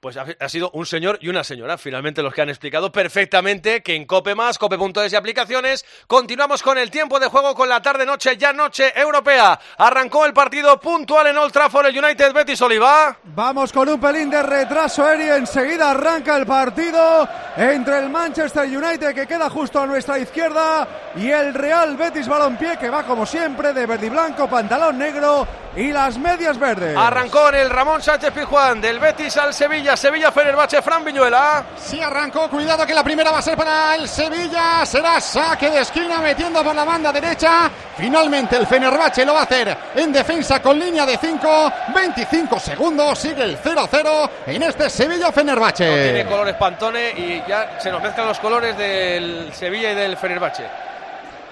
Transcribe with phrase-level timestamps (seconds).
[0.00, 3.96] Pues ha, sido un señor y una señora, finalmente los que han explicado perfectamente que
[3.96, 8.36] en Cope más, Cope.es y aplicaciones, continuamos con el tiempo de juego con la tarde-noche,
[8.36, 9.58] ya noche europea.
[9.76, 13.16] Arrancó el partido puntual en Old Trafford, el United Betis Oliva.
[13.24, 19.14] Vamos con un pelín de retraso, Eri, enseguida arranca el partido entre el Manchester United
[19.14, 20.86] que queda justo a nuestra izquierda
[21.16, 25.46] y el Real Betis Balompié que va como siempre de verde y blanco, pantalón negro
[25.78, 26.96] y las medias verdes.
[26.96, 31.64] Arrancó en el Ramón Sánchez Pizjuán del Betis al Sevilla, Sevilla Fenerbahce, Fran Viñuela.
[31.76, 35.80] Sí arrancó, cuidado que la primera va a ser para el Sevilla, será saque de
[35.80, 37.70] esquina metiendo por la banda derecha.
[37.96, 43.16] Finalmente el Fenerbahce lo va a hacer en defensa con línea de 5, 25 segundos,
[43.16, 45.86] sigue el 0-0 en este Sevilla Fenerbahce.
[45.86, 50.16] No tiene colores Pantone y ya se nos mezclan los colores del Sevilla y del
[50.16, 50.87] Fenerbahce.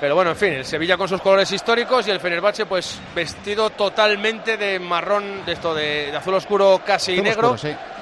[0.01, 3.71] Pero bueno, en fin, el Sevilla con sus colores históricos y el Fenerbahce pues vestido
[3.71, 7.57] totalmente de marrón, de esto de, azul oscuro casi negro.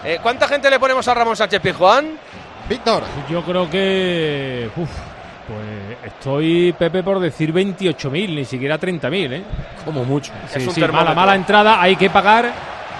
[0.04, 2.18] Eh, ¿Cuánta gente le ponemos a Ramón Sánchez Pijuán?
[2.68, 3.04] Víctor.
[3.30, 4.68] Yo creo que...
[4.74, 4.90] Uf,
[5.46, 9.44] pues estoy, Pepe, por decir 28.000, ni siquiera 30.000, ¿eh?
[9.84, 10.32] Como mucho.
[10.48, 12.52] Sí, sí, mala, mala entrada, hay que pagar.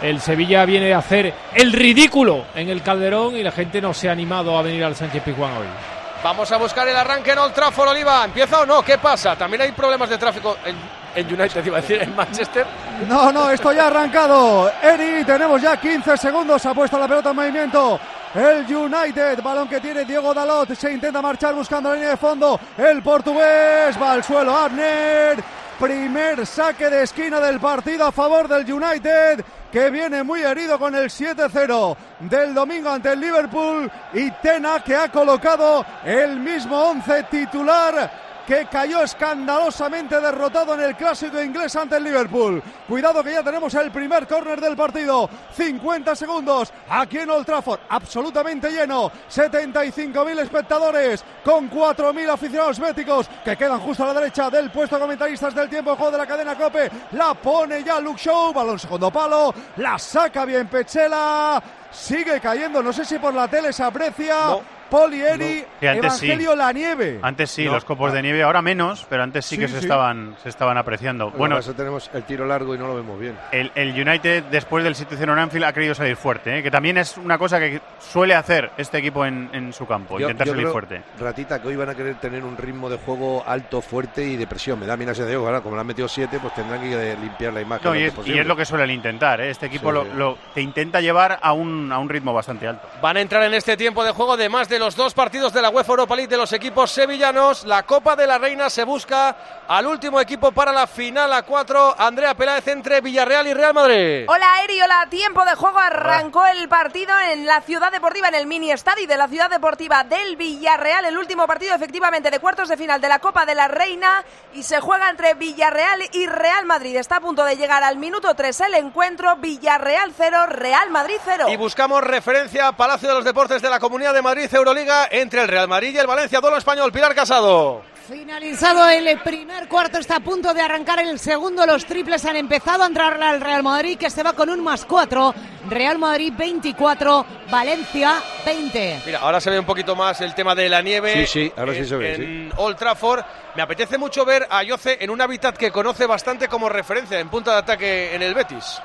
[0.03, 4.09] El Sevilla viene a hacer el ridículo en el Calderón y la gente no se
[4.09, 5.94] ha animado a venir al Sánchez Pizjuán hoy.
[6.25, 8.25] Vamos a buscar el arranque en Old Trafford, Oliva.
[8.25, 8.83] ¿Empieza o no?
[8.83, 9.37] ¿Qué pasa?
[9.37, 12.67] También hay problemas de tráfico en, United, iba a decir, en Manchester.
[13.07, 14.73] No, no, esto ya ha arrancado.
[14.83, 16.65] Eri, tenemos ya 15 segundos.
[16.65, 18.01] Ha puesto la pelota en movimiento.
[18.35, 22.59] El United, balón que tiene Diego Dalot, se intenta marchar buscando la línea de fondo.
[22.79, 25.45] El portugués va al suelo, Abner.
[25.79, 30.95] Primer saque de esquina del partido a favor del United que viene muy herido con
[30.95, 37.25] el 7-0 del domingo ante el Liverpool y Tena que ha colocado el mismo 11
[37.25, 42.63] titular que cayó escandalosamente derrotado en el clásico inglés ante el Liverpool.
[42.87, 45.29] Cuidado que ya tenemos el primer córner del partido.
[45.57, 49.11] 50 segundos aquí en Old Trafford, absolutamente lleno.
[49.31, 55.03] 75.000 espectadores con 4.000 aficionados béticos que quedan justo a la derecha del puesto de
[55.03, 56.91] comentaristas del tiempo de juego de la cadena Cope.
[57.13, 61.63] La pone ya Luke Show, balón segundo palo, la saca bien Pechela.
[61.91, 64.59] Sigue cayendo, no sé si por la tele se aprecia.
[64.91, 67.19] Polieri, Evangelio La Nieve.
[67.23, 70.49] Antes sí, los copos de nieve, ahora menos, pero antes sí, que se, Estaban, se
[70.49, 71.31] estaban apreciando.
[71.31, 73.37] Bueno, eso tenemos el tiro largo y no lo vemos bien.
[73.53, 76.63] El, United, después del 7-0 en Anfield, ha querido salir fuerte, ¿eh?
[76.63, 80.69] que también es una cosa que suele hacer este equipo en, su campo, intentar salir
[80.69, 81.03] fuerte.
[81.19, 84.47] Ratita, que hoy van a querer tener un ritmo de juego alto, fuerte y de
[84.47, 84.79] presión.
[84.79, 87.61] Me da mi de ahora, como le han metido 7, pues tendrán que limpiar la
[87.61, 87.95] imagen.
[87.97, 89.51] y, es, lo que suelen intentar, ¿eh?
[89.51, 92.89] este equipo lo, lo, te intenta llevar a un, a un ritmo bastante alto.
[93.01, 95.63] Van a entrar en este tiempo de juego de más de los dos partidos de
[95.63, 97.65] la UEFA Europa League de los equipos sevillanos.
[97.65, 101.95] La Copa de la Reina se busca al último equipo para la final a cuatro.
[101.99, 104.27] Andrea Peláez entre Villarreal y Real Madrid.
[104.29, 105.07] Hola Eri, hola.
[105.11, 105.79] Tiempo de juego.
[105.79, 110.05] Arrancó el partido en la Ciudad Deportiva, en el mini estadio de la Ciudad Deportiva
[110.05, 111.05] del Villarreal.
[111.05, 114.25] El último partido efectivamente de cuartos de final de la Copa de la Reina
[114.55, 116.97] y se juega entre Villarreal y Real Madrid.
[116.97, 119.37] Está a punto de llegar al minuto 3 el encuentro.
[119.37, 121.47] Villarreal 0, Real Madrid 0.
[121.49, 125.43] Y buscamos referencia a Palacio de los Deportes de la Comunidad de Madrid Euroliga entre
[125.43, 127.83] el Real Madrid y el Valencia, Dolo Español, Pilar Casado.
[128.09, 131.67] Finalizado el primer cuarto, está a punto de arrancar el segundo.
[131.67, 134.87] Los triples han empezado a entrar al Real Madrid, que se va con un más
[134.87, 135.35] cuatro.
[135.69, 139.03] Real Madrid 24, Valencia 20.
[139.05, 141.27] Mira, ahora se ve un poquito más el tema de la nieve.
[141.27, 142.15] Sí, sí, ahora sí se ve.
[142.15, 143.23] En Old Trafford.
[143.57, 147.29] Me apetece mucho ver a Yoce en un hábitat que conoce bastante como referencia en
[147.29, 148.81] punta de ataque en el Betis.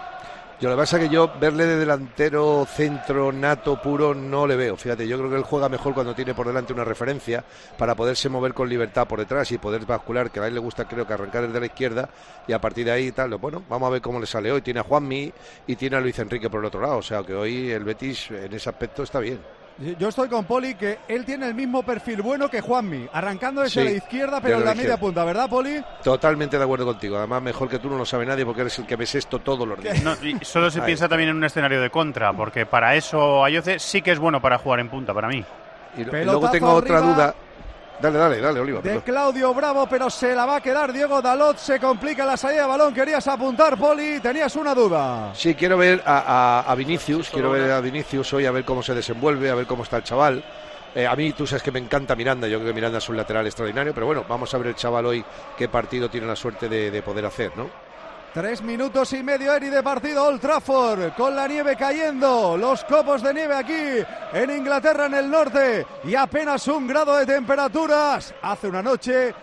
[0.59, 4.58] Yo lo que pasa es que yo verle de delantero, centro, nato, puro, no le
[4.58, 4.75] veo.
[4.75, 7.46] Fíjate, yo creo que él juega mejor cuando tiene por delante una referencia
[7.78, 10.86] para poderse mover con libertad por detrás y poder bascular, que a él le gusta
[10.86, 12.09] creo que arrancar desde la izquierda
[12.46, 13.34] y a partir de ahí tal.
[13.36, 14.62] Bueno, vamos a ver cómo le sale hoy.
[14.62, 15.31] Tiene a Juanmi
[15.66, 16.98] y tiene a Luis Enrique por el otro lado.
[16.98, 19.40] O sea que hoy el Betis en ese aspecto está bien.
[19.98, 23.86] Yo estoy con Poli que él tiene el mismo perfil bueno que Juanmi, arrancando desde
[23.86, 25.82] la izquierda pero en la, media punta, ¿verdad Poli?
[26.04, 28.86] Totalmente de acuerdo contigo, además mejor que tú no lo sabe nadie porque eres el
[28.86, 30.04] que ves esto todos los días.
[30.22, 34.02] y solo se piensa también en un escenario de contra, porque para eso Ayoce sí
[34.02, 35.46] que es bueno para jugar en punta, para mí.
[35.98, 37.34] Y, luego tengo otra duda,
[38.01, 38.81] Dale, dale, dale, Oliva.
[38.81, 41.57] De Claudio Bravo, pero se la va a quedar Diego Dalot.
[41.57, 42.94] Se complica la salida de balón.
[42.94, 44.19] Querías apuntar, Poli.
[44.22, 45.31] Tenías una duda.
[45.36, 47.30] Sí, quiero ver a, Vinicius.
[47.30, 50.04] Quiero ver a Vinicius hoy, a ver cómo se desenvuelve, a ver cómo está el
[50.04, 50.44] chaval.
[50.96, 53.18] Eh, a mí tú sabes que me encanta Miranda, yo creo que Miranda es un
[53.18, 55.24] lateral extraordinario, pero bueno, vamos a ver el chaval hoy
[55.56, 57.88] qué partido tiene la suerte de poder hacer, ¿no?
[58.34, 63.24] Tres minutos y medio, Eri, de partido Old Trafford, con la nieve cayendo, los copos
[63.24, 68.36] de nieve aquí en Inglaterra, en el norte, y apenas un grado de temperaturas.
[68.44, 69.34] Hace una noche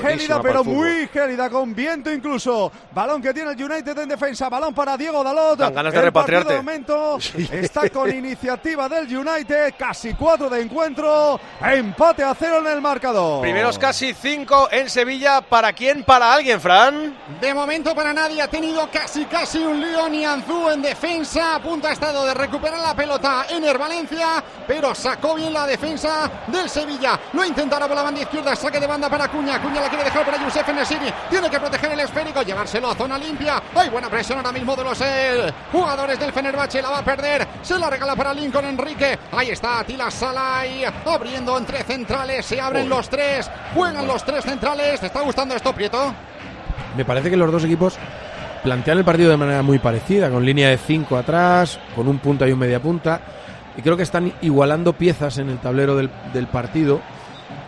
[0.00, 2.70] Gélida, pero muy gélida, con viento incluso.
[2.92, 4.48] Balón que tiene el United en defensa.
[4.48, 5.58] Balón para Diego Dalot.
[5.58, 6.44] Dan ganas de el repatriarte.
[6.44, 7.18] partido de momento
[7.52, 9.74] está con iniciativa del United.
[9.78, 11.40] Casi cuatro de encuentro.
[11.60, 13.42] Empate a cero en el marcador.
[13.42, 15.40] Primeros casi cinco en Sevilla.
[15.40, 16.04] ¿Para quién?
[16.04, 17.16] Para alguien, Fran.
[17.40, 21.56] De momento para nadie ha tenido casi casi un lío Nianzú en defensa.
[21.56, 26.30] A punto ha estado de recuperar la pelota Ener Valencia, pero sacó bien la defensa
[26.46, 27.18] del Sevilla.
[27.32, 29.60] Lo intentará por la banda izquierda, saque de banda para Cuña.
[29.60, 31.12] Cuña la quiere dejar para Youssef Nesiri.
[31.28, 33.62] Tiene que proteger el esférico, llevárselo a zona limpia.
[33.74, 36.82] Hay buena presión ahora mismo de los eh, jugadores del Fenerbahce.
[36.82, 37.46] La va a perder.
[37.62, 39.18] Se la regala para Lincoln Enrique.
[39.32, 42.46] Ahí está Atila Salai abriendo entre centrales.
[42.46, 43.50] Se abren los tres.
[43.74, 45.00] Juegan los tres centrales.
[45.00, 46.12] ¿Te está gustando esto, Prieto?
[46.96, 47.96] Me parece que los dos equipos
[48.62, 52.48] plantean el partido de manera muy parecida, con línea de 5 atrás, con un punta
[52.48, 53.20] y un media punta.
[53.76, 57.00] Y creo que están igualando piezas en el tablero del, del partido.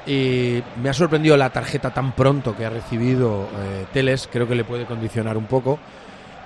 [0.06, 4.54] Y me ha sorprendido la tarjeta tan pronto que ha recibido eh, Teles, creo que
[4.54, 5.78] le puede condicionar un poco.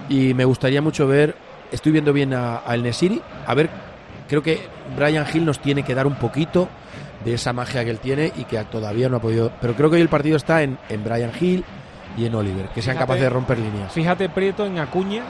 [0.09, 1.35] Y me gustaría mucho ver,
[1.73, 3.71] estoy viendo bien a, a El Nesiri, a ver,
[4.29, 4.61] creo que
[4.95, 6.69] Brian Hill nos tiene que dar un poquito
[7.25, 9.51] de esa magia que él tiene y que todavía no ha podido.
[9.61, 11.65] Pero creo que hoy el partido está en, en Brian Hill
[12.19, 13.91] y en Oliver, que sean Fíjate- capaces de romper líneas.
[13.93, 15.23] Fíjate, Prieto, en Acuña,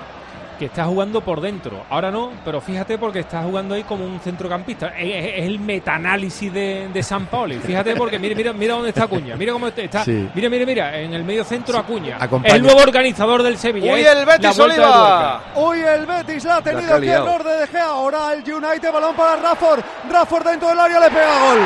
[0.58, 1.84] que está jugando por dentro.
[1.90, 4.88] Ahora no, pero fíjate porque está jugando ahí como un centrocampista.
[4.98, 7.56] Es, es- es el metaanálisis de, de San Paoli.
[7.58, 9.36] Fíjate porque mira, mira, mira dónde está Acuña.
[9.36, 10.04] Mira cómo está.
[10.04, 10.28] Sí.
[10.34, 12.16] Mira, mira, mira, en el medio centro Acuña.
[12.20, 12.54] acompaña.
[12.56, 13.92] El nuevo organizador del Sevilla.
[13.94, 14.12] Uy, ¿eh?
[14.12, 15.40] el Betis Oliva.
[15.56, 17.26] Uy, el Betis la ha tenido aquí liado.
[17.28, 17.84] error de De Gea.
[17.86, 19.80] Ahora el United, balón para Rafford.
[20.10, 21.58] Rafford dentro del área le pega gol.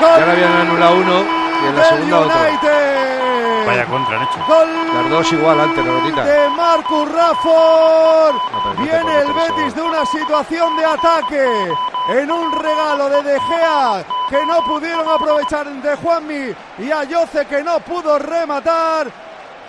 [0.00, 2.40] Gol Ya le habían anulado uno y en la del segunda otro.
[2.40, 3.66] United.
[3.66, 4.44] Vaya contra han hecho.
[4.48, 8.34] Gol Las dos igual antes, de Marcus Rafford.
[8.76, 9.34] no Viene el eso.
[9.34, 11.72] Betis de una situación de ataque.
[12.08, 17.46] En un regalo de De Gea que no pudieron aprovechar de Juanmi y a Yoce
[17.46, 19.06] que no pudo rematar.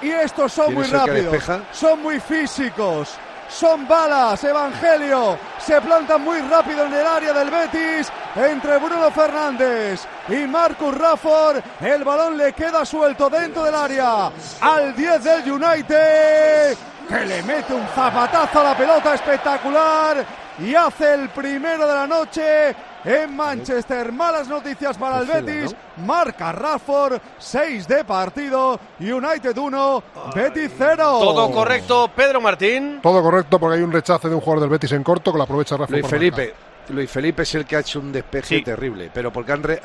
[0.02, 3.16] Y estos son ¿Quién muy rápidos, son muy físicos,
[3.50, 5.38] son balas, Evangelio.
[5.60, 11.62] Se plantan muy rápido en el área del Betis entre Bruno Fernández y Marcus Rafford.
[11.82, 14.32] El balón le queda suelto dentro del área
[14.62, 20.26] al 10 del United que le mete un zapatazo a la pelota espectacular
[20.60, 22.76] y hace el primero de la noche
[23.06, 24.12] en Manchester.
[24.12, 25.76] Malas noticias para el Tercera, Betis.
[26.06, 28.80] Marca Rafford, 6 de partido.
[29.00, 30.04] United 1,
[30.36, 30.96] Betis 0.
[30.98, 33.00] Todo correcto, Pedro Martín.
[33.02, 35.44] Todo correcto porque hay un rechace de un jugador del Betis en corto que lo
[35.44, 35.92] aprovecha Rafa.
[35.92, 36.54] Luis Felipe.
[36.90, 38.62] Luis Felipe es el que ha hecho un despeje Sí.
[38.62, 39.82] terrible, pero porque han re-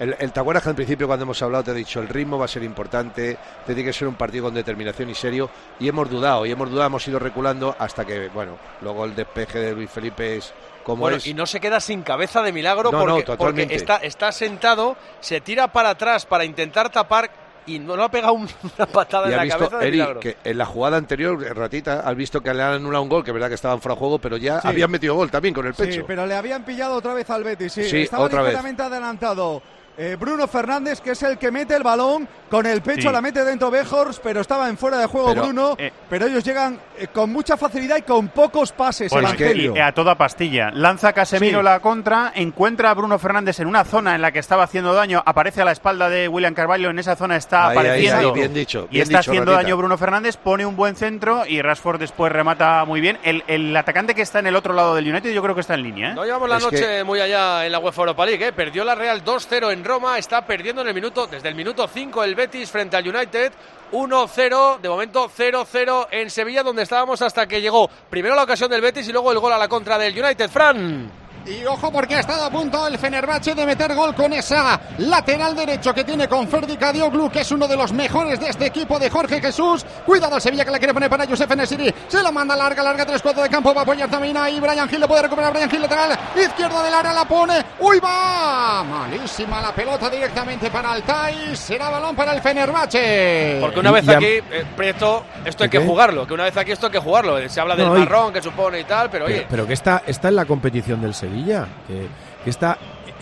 [0.00, 2.38] el, el, ¿te acuerdas que al principio cuando hemos hablado te he dicho el ritmo
[2.38, 3.36] va a ser importante,
[3.66, 5.48] tiene que ser un partido con determinación y serio
[5.78, 9.58] y hemos dudado y hemos dudado, hemos ido reculando hasta que bueno, luego el despeje
[9.58, 10.52] de Luis Felipe es
[10.82, 11.26] como Bueno, es.
[11.26, 13.74] y no se queda sin cabeza de milagro No, no, porque, porque totalmente.
[13.76, 17.30] está, está sentado, se tira para atrás para intentar tapar
[17.64, 19.86] y no le ha pegado un- una patada Y en ha la visto, cabeza de
[19.86, 20.18] Eri, milagro.
[20.20, 23.30] que en la jugada anterior, ratita, has visto que le han anulado un gol, que
[23.30, 24.66] es verdad que estaban fuera de juego, pero ya Sí.
[24.66, 26.04] habían metido gol también con el Sí, pecho.
[26.04, 27.72] pero le habían pillado otra vez al Betis.
[27.72, 28.56] Sí, Sí, estaba otra vez.
[28.56, 29.62] adelantado.
[29.96, 33.12] Eh, Bruno Fernández, que es el que mete el balón con el pecho, Sí.
[33.12, 35.74] la mete dentro Bejors, pero estaba en fuera de juego Pero, Bruno.
[35.78, 39.10] eh, pero ellos llegan eh, con mucha facilidad y con pocos pases.
[39.12, 39.74] Pues es que- Evangelio.
[39.76, 40.70] y a toda pastilla.
[40.70, 41.64] Lanza Casemiro Sí.
[41.64, 45.22] la contra, encuentra a Bruno Fernández en una zona en la que estaba haciendo daño,
[45.24, 48.28] aparece a la espalda de William Carvalho, en esa zona está Ahí, apareciendo.
[48.28, 49.62] ahí, bien dicho, y está dicho, haciendo Ratita.
[49.62, 53.18] daño Bruno Fernández, pone un buen centro y Rashford después remata muy bien.
[53.22, 55.74] El, el atacante que está en el otro lado del United yo creo que está
[55.74, 56.10] en línea.
[56.10, 56.14] ¿eh?
[56.14, 58.46] No llevamos la Es noche que- muy allá en la UEFA Europa League.
[58.46, 58.52] ¿eh?
[58.52, 60.18] Perdió la Real 2-0 en Roma.
[60.18, 63.52] Está perdiendo en el minuto, desde el minuto 5 el Betis frente al United.
[63.92, 68.80] 1-0, de momento 0-0 en Sevilla, donde estábamos hasta que llegó primero la ocasión del
[68.80, 70.48] Betis y luego el gol a la contra del United.
[70.50, 71.21] Fran.
[71.44, 75.56] Y ojo porque ha estado a punto el Fenerbahce de meter gol con esa lateral
[75.56, 78.96] derecho que tiene con Ferdi Kadioglu, que es uno de los mejores de este equipo
[78.98, 79.84] de Jorge Jesús.
[80.06, 81.92] Cuidado Sevilla que la quiere poner para Josef Nesiri.
[82.06, 83.74] Se la manda larga, larga, tres cuartos de campo.
[83.74, 84.60] Va a apoyar también ahí.
[84.60, 85.52] Brian Hill le puede recuperar.
[85.52, 86.16] Brian Hill lateral.
[86.36, 87.54] Izquierda del área la pone.
[87.80, 88.84] ¡Uy, va!
[88.84, 91.56] Malísima la pelota directamente para Altai.
[91.56, 93.58] Será balón para el Fenerbahce.
[93.60, 96.24] Porque una vez aquí, eh, Prieto, esto hay que jugarlo.
[96.24, 97.48] Que una vez aquí esto hay que jugarlo.
[97.48, 99.44] Se habla del No, marrón que supone y tal, pero oye.
[99.50, 102.08] pero que está, está en la competición del Sevilla, que,
[102.44, 102.76] que está,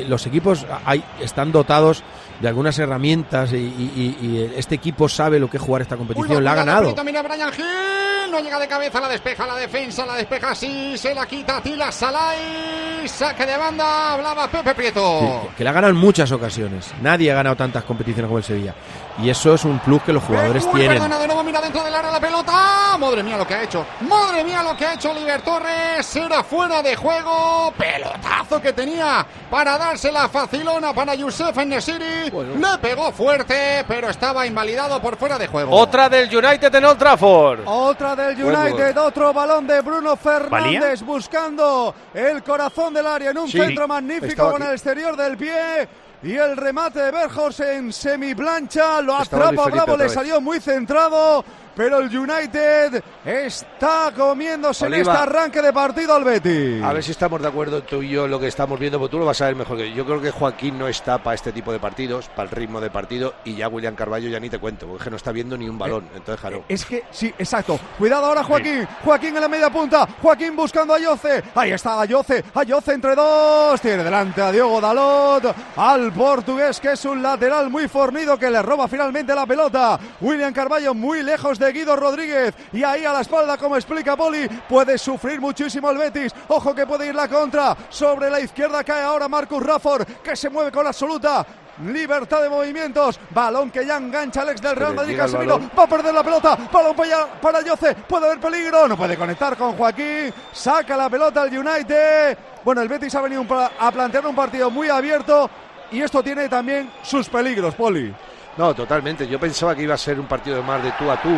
[0.08, 2.02] los equipos hay, están dotados
[2.40, 5.96] de algunas herramientas y, y- y- y este equipo sabe lo que es jugar esta
[5.96, 6.94] competición, Uy, la ha ganado.
[7.04, 11.14] Mira Brian Hill, no llega de cabeza, la despeja, la defensa, la despeja así, se
[11.14, 15.20] la quita Tila Salai, saque de banda, hablaba Pepe Prieto.
[15.20, 16.90] Sí, que, que ganado en muchas ocasiones.
[17.02, 18.74] Nadie ha ganado tantas competiciones como el Sevilla.
[19.22, 20.92] Y eso es un plus que los jugadores Uy, tienen.
[20.92, 22.96] perdona, de nuevo mira dentro del área la pelota.
[22.98, 23.84] Madre mía lo que ha hecho.
[24.08, 26.16] Madre mía lo que ha hecho Oliver Torres.
[26.16, 27.72] Era fuera de juego.
[27.76, 32.29] Pelotazo que tenía para darse la facilona para Youssef Nesiri.
[32.32, 35.74] Le pegó fuerte, pero estaba invalidado por fuera de juego.
[35.74, 37.60] Otra del United en Old Trafford.
[37.66, 40.94] Otra del United, otro balón de Bruno Fernández ¿Valía?
[41.04, 45.88] buscando el corazón del área en un Sí, centro magnífico con el exterior del pie.
[46.22, 51.42] Y el remate de Berjos en semiplancha, lo atrapa Bravo, le salió muy centrado,
[51.80, 55.14] pero el United está comiéndose en Oliva.
[55.14, 56.82] este arranque de partido al Betis.
[56.82, 59.12] A ver si estamos de acuerdo tú y yo en lo que estamos viendo, porque
[59.12, 59.96] tú lo vas a ver mejor que yo.
[59.96, 62.90] Yo creo que Joaquín no está para este tipo de partidos, para el ritmo de
[62.90, 65.56] partido, y ya William Carballo ya ni te cuento, porque es que no está viendo
[65.56, 66.06] ni un balón.
[66.14, 66.64] Entonces, claro.
[66.68, 67.80] Es que sí, exacto.
[67.96, 68.86] Cuidado ahora Joaquín.
[69.02, 70.06] Joaquín en la media punta.
[70.20, 71.42] Joaquín buscando a Yoce.
[71.54, 72.44] Ahí está Ayoce.
[72.56, 73.80] Ayoce entre dos.
[73.80, 75.56] Tiene delante a Diogo Dalot.
[75.76, 79.98] Al portugués que es un lateral muy fornido que le roba finalmente la pelota.
[80.20, 82.54] William Carballo muy lejos de Guido Rodríguez.
[82.72, 86.32] Y ahí a la espalda, como explica Poli, puede sufrir muchísimo el Betis.
[86.48, 87.76] Ojo que puede ir la contra.
[87.88, 91.46] Sobre la izquierda cae ahora Marcus Rafford que se mueve con absoluta
[91.86, 93.18] libertad de movimientos.
[93.30, 95.60] Balón que ya engancha al ex del Real Madrid Casemiro.
[95.78, 96.56] Va a perder la pelota.
[96.72, 97.94] Balón para, para Yoce.
[97.94, 98.88] Puede haber peligro.
[98.88, 100.32] No puede conectar con Joaquín.
[100.52, 102.38] Saca la pelota el United.
[102.64, 103.44] Bueno, el Betis ha venido
[103.78, 105.48] a plantear un partido muy abierto.
[105.92, 108.14] Y esto tiene también sus peligros, Poli.
[108.56, 109.26] No, totalmente.
[109.26, 111.30] Yo pensaba que iba a ser un partido más de tú a tú,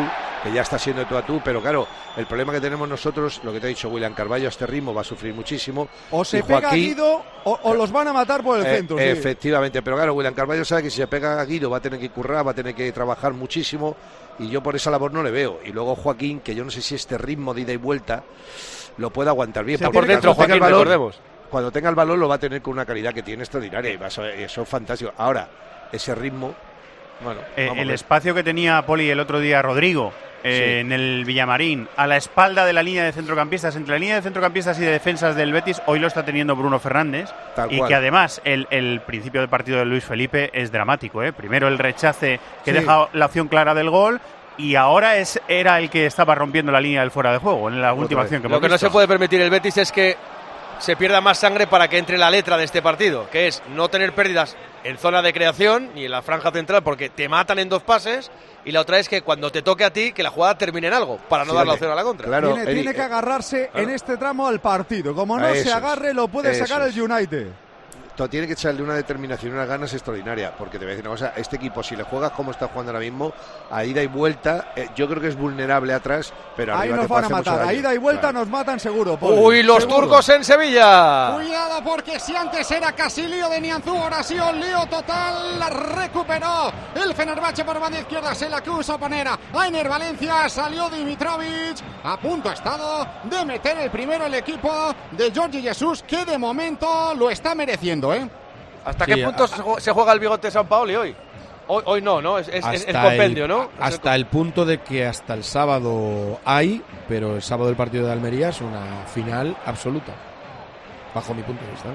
[0.43, 3.41] que ya está siendo de tú a tú, pero claro, el problema que tenemos nosotros,
[3.45, 5.89] lo que te ha dicho William Carballo, a este ritmo va a sufrir muchísimo.
[6.11, 8.97] O se pega Joaquín- Guido o, o los van a matar por el Eh, centro.
[8.99, 9.05] sí.
[9.05, 12.01] Efectivamente, pero claro, William Carballo sabe que si se pega a Guido va a tener
[12.01, 13.95] que currar, va a tener que trabajar muchísimo
[14.41, 15.61] y yo por esa labor no le veo.
[15.65, 18.25] Y luego Joaquín, que yo no sé si este ritmo de ida y vuelta
[18.97, 19.79] lo puede aguantar bien.
[19.79, 21.21] Por dentro, cuando tenga el Joaquín, recordemos.
[21.51, 23.97] Cuando tenga el balón lo va a tener con una calidad que tiene extraordinaria y
[23.97, 25.13] va a ser- eso es fantástico.
[25.19, 25.49] Ahora,
[25.93, 26.55] ese ritmo,
[27.23, 30.13] bueno, Eh, el espacio que tenía Poli el otro día Rodrigo
[30.45, 30.81] eh, Sí.
[30.81, 34.23] en el Villamarín, a la espalda de la línea de centrocampistas, entre la línea de
[34.23, 37.31] centrocampistas y de defensas del Betis, hoy lo está teniendo Bruno Fernández.
[37.55, 37.89] Tal y cual.
[37.89, 41.23] que además el, el principio del partido de Luis Felipe es dramático.
[41.23, 41.33] ¿eh?
[41.33, 42.79] Primero el rechace que Sí.
[42.79, 44.21] deja la opción clara del gol.
[44.59, 47.81] Y ahora es, era el que estaba rompiendo la línea del fuera de juego en
[47.81, 50.17] la última acción que Lo hemos que no se puede permitir el Betis es que
[50.83, 53.89] se pierda más sangre para que entre la letra de este partido, que es no
[53.89, 57.69] tener pérdidas en zona de creación ni en la franja central porque te matan en
[57.69, 58.33] dos pases
[58.65, 60.95] y la otra es que cuando te toque a ti que la jugada termine en
[60.95, 62.27] algo para no Sí, dar la opción a la contra.
[62.27, 63.89] claro, tiene, que eh, agarrarse claro.
[63.89, 65.15] en este tramo al partido.
[65.15, 67.47] Como no se agarre, lo puede sacar el United.
[68.17, 70.53] Tiene que echarle una determinación y unas ganas extraordinarias.
[70.59, 72.91] Porque te voy a decir una cosa, este equipo, si le juegas como está jugando
[72.91, 73.33] ahora mismo,
[73.71, 77.07] a ida y vuelta, eh, yo creo que es vulnerable atrás, pero Ahí arriba nos
[77.07, 77.63] te van a matar.
[77.63, 78.39] A ida y vuelta Claro.
[78.41, 79.19] nos matan seguro.
[79.21, 80.01] Uy, los Seguro.
[80.03, 81.33] turcos en Sevilla.
[81.35, 85.59] Cuidado porque si antes era casi lío de Nianzú, ahora ha sido lío total.
[85.59, 88.35] La recuperó el Fenerbahce por banda izquierda.
[88.35, 90.49] Se la quiso poner a Ainer Valencia.
[90.49, 91.79] Salió Dimitrovic.
[92.05, 96.37] A punto ha estado de meter el primero el equipo de Jorge Jesús, que de
[96.39, 98.27] momento lo está mereciendo, ¿eh?
[98.85, 101.15] ¿Hasta Sí, qué punto a- se ju- se juega el bigote de San Paoli hoy?
[101.69, 102.39] Hoy, hoy no, ¿no?
[102.39, 103.63] Es, es, es- Hasta compendio, el- ¿no?
[103.65, 107.77] Es el Hasta el punto de que hasta el sábado hay, pero el sábado del
[107.77, 110.13] partido de Almería es una final absoluta,
[111.15, 111.89] bajo mi punto de vista.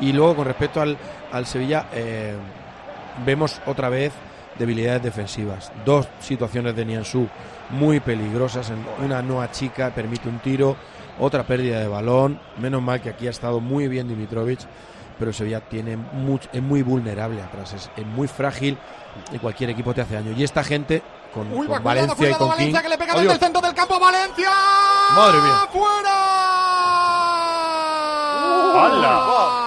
[0.00, 0.96] Y luego con respecto al,
[1.32, 2.34] al Sevilla, eh,
[3.24, 4.12] vemos otra vez
[4.58, 5.70] debilidades defensivas.
[5.84, 7.28] Dos situaciones de Nianzú
[7.70, 8.70] muy peligrosas.
[8.70, 10.76] En una no achica, permite un tiro,
[11.18, 12.40] otra pérdida de balón.
[12.58, 14.60] Menos mal que aquí ha estado muy bien Dimitrovic,
[15.18, 18.76] pero Sevilla tiene much- es muy vulnerable atrás, es, es muy frágil
[19.32, 20.32] y cualquier equipo te hace daño.
[20.36, 22.98] Y esta gente, con, Uy, con va, cuidado, Valencia y con Valencia King, que le
[22.98, 23.22] pega ¡Adiós!
[23.24, 23.98] desde el centro del campo.
[23.98, 24.50] ¡Valencia!
[25.16, 25.68] Madre mía.
[25.72, 26.12] ¡Fuera!
[28.78, 29.65] ¡Hala!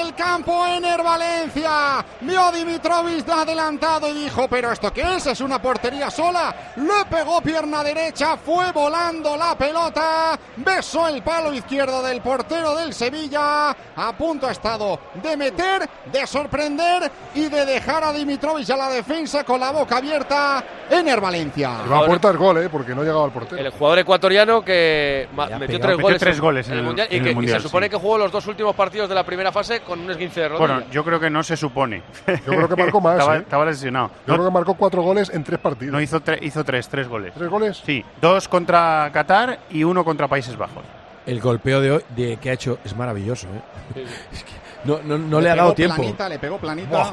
[0.00, 2.04] El del campo, Ener Valencia.
[2.22, 5.26] Vio Dimitrovic adelantado y dijo: ¿Pero esto qué es?
[5.26, 6.72] ¿Es una portería sola?
[6.76, 10.38] Le pegó pierna derecha, fue volando la pelota.
[10.56, 13.70] Besó el palo izquierdo del portero del Sevilla.
[13.96, 18.88] A punto ha estado de meter, de sorprender y de dejar a Dimitrovic a la
[18.88, 20.64] defensa con la boca abierta.
[20.90, 21.82] Ener Valencia.
[21.86, 22.68] Y va a puerta el gol, ¿eh?
[22.68, 23.60] Porque no llegaba al portero.
[23.64, 25.68] El jugador ecuatoriano que metió, pegado.
[25.68, 27.34] tres Metió goles, tres goles en en el el- Mundial y en el que y
[27.34, 27.90] Mundial, se supone sí.
[27.90, 30.66] que jugó los dos últimos partidos de la primera fase con un esguince de rodilla.
[30.74, 32.02] Bueno, yo creo que no se supone.
[32.26, 33.40] Yo creo que marcó más, estaba, ¿eh?
[33.40, 34.08] estaba lesionado.
[34.08, 35.92] Yo No, creo que marcó cuatro goles en tres partidos.
[35.92, 37.34] no hizo, tre- hizo tres, tres goles.
[37.34, 37.82] ¿Tres goles?
[37.84, 40.84] Sí, dos contra Qatar y uno contra Países Bajos.
[41.26, 43.46] El golpeo de hoy de que ha hecho es maravilloso.
[43.48, 44.04] ¿eh?
[44.32, 44.52] Es que
[44.84, 45.96] no no, no le, ha dado tiempo.
[45.96, 46.88] Planita, le pegó planita.
[46.88, 47.12] Buah.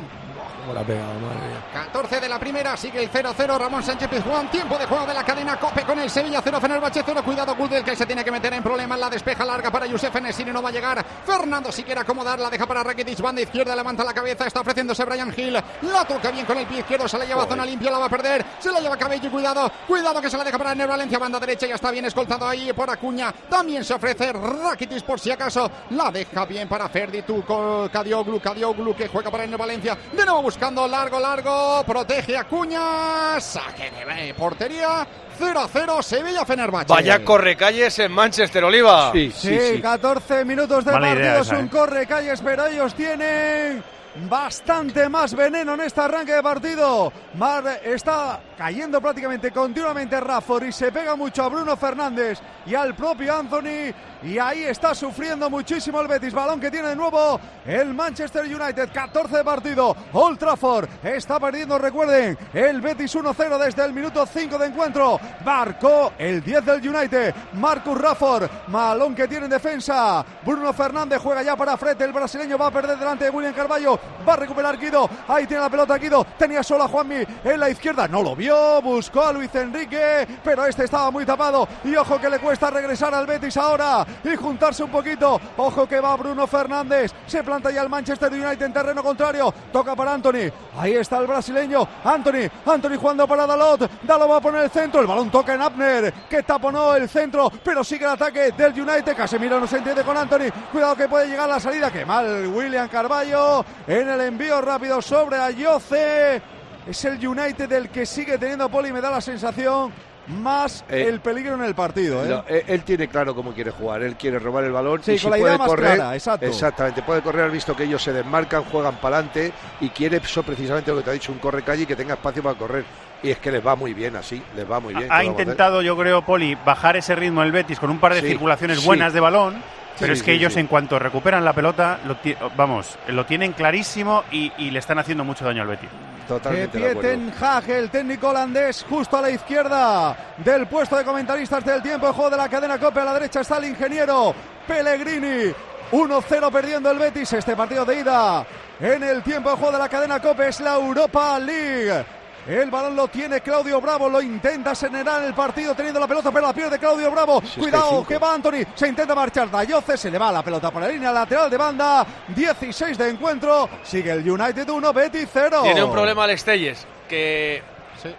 [0.67, 1.63] Cómo la ha pegado, madre mía.
[1.71, 3.57] 14 de la primera, sigue el 0-0.
[3.57, 4.51] Ramón Sánchez Pizjuán.
[4.51, 7.21] Tiempo de juego de la cadena Cope con el Sevilla 0 Fenerbahce 0.
[7.23, 8.99] Cuidado, Gudel que se tiene que meter en problemas.
[8.99, 11.05] La despeja larga para Yusef Enesini, no va a llegar.
[11.25, 13.21] Fernando si quiere acomodar, la deja para Rakitic.
[13.21, 14.45] Banda izquierda, levanta la cabeza.
[14.45, 15.53] Está ofreciéndose Brian Hill.
[15.53, 17.07] La toca bien con el pie izquierdo.
[17.07, 18.45] Se la lleva a zona limpia, la va a perder.
[18.59, 19.31] Se la lleva Cabello.
[19.31, 21.17] Cuidado, cuidado que se la deja para Ener Valencia.
[21.17, 23.33] Banda derecha, ya está bien escoltado ahí por Acuña.
[23.49, 25.71] También se ofrece Rakitic por si acaso.
[25.91, 27.89] La deja bien para Ferdi Tuco.
[27.91, 29.97] Cadioglu, Cadioglu que juega para Ener Valencia.
[30.11, 31.83] De nuevo buscando largo, largo.
[31.85, 33.39] Protege Acuña.
[33.39, 35.05] Saque de portería.
[35.39, 36.91] 0-0 Sevilla Fenerbahce.
[36.91, 39.11] Vaya correcalles en Manchester, Oliva.
[39.13, 41.69] Sí, 14 minutos de Mala partido, es un ¿eh?
[41.69, 43.83] correcalles, pero ellos tienen
[44.29, 47.11] bastante más veneno en este arranque de partido.
[47.35, 52.95] Mar está cayendo prácticamente continuamente Rafford y se pega mucho a Bruno Fernández y al
[52.95, 53.93] propio Anthony.
[54.23, 56.33] Y ahí está sufriendo muchísimo el Betis.
[56.33, 58.89] Balón que tiene de nuevo el Manchester United.
[58.91, 59.95] 14 de partido.
[60.13, 65.19] Old Trafford está perdiendo, recuerden, el Betis 1-0 desde el minuto 5 de encuentro.
[65.45, 67.35] Marcó el 10 del United.
[67.53, 68.49] Marcus Rafford.
[68.67, 70.25] Balón que tiene en defensa.
[70.43, 72.01] Bruno Fernández juega ya para Fred.
[72.01, 73.99] El brasileño va a perder delante de William Carballo.
[74.27, 75.09] Va a recuperar Guido.
[75.27, 76.25] Ahí tiene la pelota Guido.
[76.37, 78.07] Tenía solo a Juanmi en la izquierda.
[78.07, 78.81] No lo vio.
[78.81, 80.27] Buscó a Luis Enrique.
[80.43, 81.67] Pero este estaba muy tapado.
[81.83, 84.05] Y ojo que le cuesta regresar al Betis ahora.
[84.23, 85.39] Y juntarse un poquito.
[85.57, 87.13] Ojo que va Bruno Fernández.
[87.25, 89.53] Se planta ya el Manchester United en terreno contrario.
[89.71, 90.51] Toca para Anthony.
[90.77, 91.87] Ahí está el brasileño.
[92.03, 92.49] Anthony.
[92.65, 93.89] Anthony jugando para Dalot.
[94.03, 95.01] Dalot va a poner el centro.
[95.01, 96.13] El balón toca en Abner.
[96.29, 97.51] Que taponó el centro.
[97.63, 99.15] Pero sigue el ataque del United.
[99.15, 100.51] Casemiro no se entiende con Anthony.
[100.71, 101.91] Cuidado que puede llegar la salida.
[101.91, 103.63] Que mal William Carballo.
[103.87, 106.41] En el envío rápido sobre Ayoce.
[106.87, 108.91] Es el United el que sigue teniendo Poli.
[108.91, 109.91] Me da la sensación
[110.27, 112.23] más Eh, el peligro en el partido.
[112.25, 112.27] ¿eh?
[112.27, 114.03] No, él, él tiene claro cómo quiere jugar.
[114.03, 115.95] Él quiere robar el balón Sí, y con si la idea puede más correr.
[115.95, 116.45] clara, exacto.
[116.45, 117.45] Exactamente, puede correr.
[117.45, 121.03] Has visto que ellos se desmarcan, juegan para adelante y quiere eso precisamente lo que
[121.03, 122.83] te ha dicho, un corre calle y que tenga espacio para correr.
[123.23, 125.07] Y es que les va muy bien así, les va muy bien.
[125.07, 128.19] ¿qué Ha intentado, yo creo, Poli, bajar ese ritmo el Betis con un par de
[128.21, 128.85] Sí, circulaciones sí.
[128.85, 129.63] buenas de balón.
[129.99, 130.59] Pero Sí, es que sí, ellos, sí.
[130.59, 132.17] en cuanto recuperan la pelota, lo
[132.55, 135.89] vamos, lo tienen clarísimo y, y le están haciendo mucho daño al Betis.
[135.89, 141.81] Que Totalmente Hag, el técnico holandés, justo a la izquierda del puesto de comentaristas del
[141.81, 142.99] tiempo de juego de la cadena Cope.
[142.99, 144.35] A la derecha está el ingeniero
[144.67, 145.53] Pellegrini.
[145.91, 147.31] 1-0 perdiendo el Betis.
[147.31, 148.45] Este partido de ida
[148.81, 152.05] en el tiempo de juego de la cadena Cope es la Europa League.
[152.47, 156.47] El balón lo tiene Claudio Bravo, lo intenta generar el partido teniendo la pelota, pero
[156.47, 157.41] la pierde Claudio Bravo.
[157.57, 160.87] Cuidado, que va Anthony, se intenta marchar Dayoce, se le va la pelota por la
[160.87, 162.07] línea lateral de banda.
[162.29, 165.59] 16 de encuentro, sigue el United 1, Betis 0.
[165.63, 167.61] Tiene un problema Alex Telles, que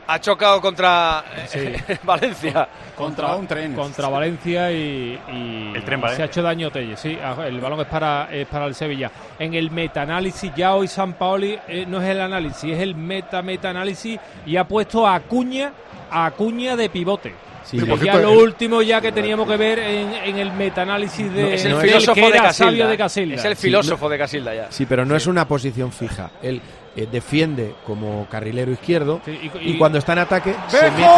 [0.06, 2.68] ha chocado contra eh, Valencia.
[2.96, 3.74] Contra un tren.
[3.74, 6.16] Contra Valencia y, y- El tren Valencia.
[6.16, 7.18] se ha hecho daño Telles, sí.
[7.22, 9.10] ah, El balón es para, es para el Sevilla.
[9.38, 14.18] En el metaanálisis, ya hoy San Paoli eh, no es el análisis, es el meta-metaanálisis
[14.46, 15.72] y ha puesto a Acuña,
[16.10, 17.34] a Acuña de pivote.
[17.64, 21.30] Sí, Sí, ya lo el- último ya que teníamos que ver en, en el metaanálisis
[21.30, 22.52] de es el filósofo que de Casilda.
[22.70, 23.34] sabio de Casilda.
[23.34, 24.66] Es el Sí, filósofo de Casilda ya.
[24.72, 26.30] Sí, pero no es una posición fija.
[26.42, 26.62] Él
[27.02, 31.02] eh, defiende como carrilero izquierdo Sí, y- y, y- cuando está en ataque se mete
[31.02, 31.08] en.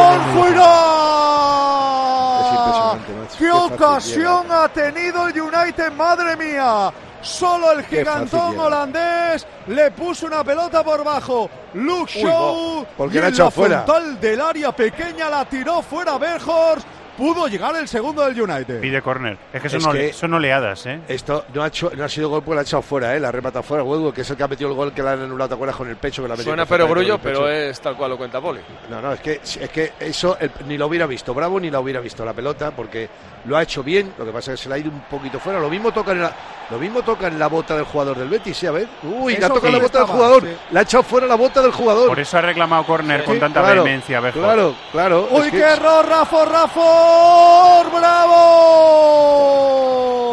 [3.38, 5.92] ¡Qué ocasión ha tenido el United!
[5.92, 6.92] ¡Madre mía!
[7.22, 11.50] Solo el gigantón holandés le puso una pelota por bajo.
[11.74, 13.82] Luke Uy, Shaw ¿por qué y la ha en echado la fuera?
[13.82, 16.86] frontal del área pequeña la tiró fuera Berghorst.
[17.20, 18.80] Pudo llegar el segundo del United.
[18.80, 19.36] Pide córner.
[19.52, 21.00] Es que son, Es ole- que- son oleadas, ¿eh?
[21.06, 23.20] Esto no ha, hecho, no ha sido gol porque la ha echado fuera, ¿eh?
[23.20, 25.20] La remata fuera, Hugo, que es el que ha metido el gol que la han
[25.22, 25.76] anulado, ¿te acuerdas?
[25.76, 28.16] Con el pecho que la ha metido Suena pero grullo, pero es tal cual lo
[28.16, 28.60] cuenta Poli.
[28.88, 31.80] No, no, es que, es que eso el- ni lo hubiera visto Bravo ni la
[31.80, 33.08] hubiera visto la pelota porque
[33.44, 35.38] lo ha hecho bien, lo que pasa es que se le ha ido un poquito
[35.38, 35.60] fuera.
[35.60, 36.32] Lo mismo toca en la,
[36.70, 38.88] lo mismo toca en la bota del jugador del Betis, sí, a ver.
[39.02, 40.48] Uy, le ha tocado la sí bota del jugador, sí.
[40.70, 42.08] le ha echado fuera la bota del jugador.
[42.08, 44.20] Por eso ha reclamado córner con tanta claro, vehemencia.
[44.32, 45.28] Claro, claro.
[45.30, 46.06] ¡Uy, es que- qué error!
[46.06, 46.48] ¡Rafor,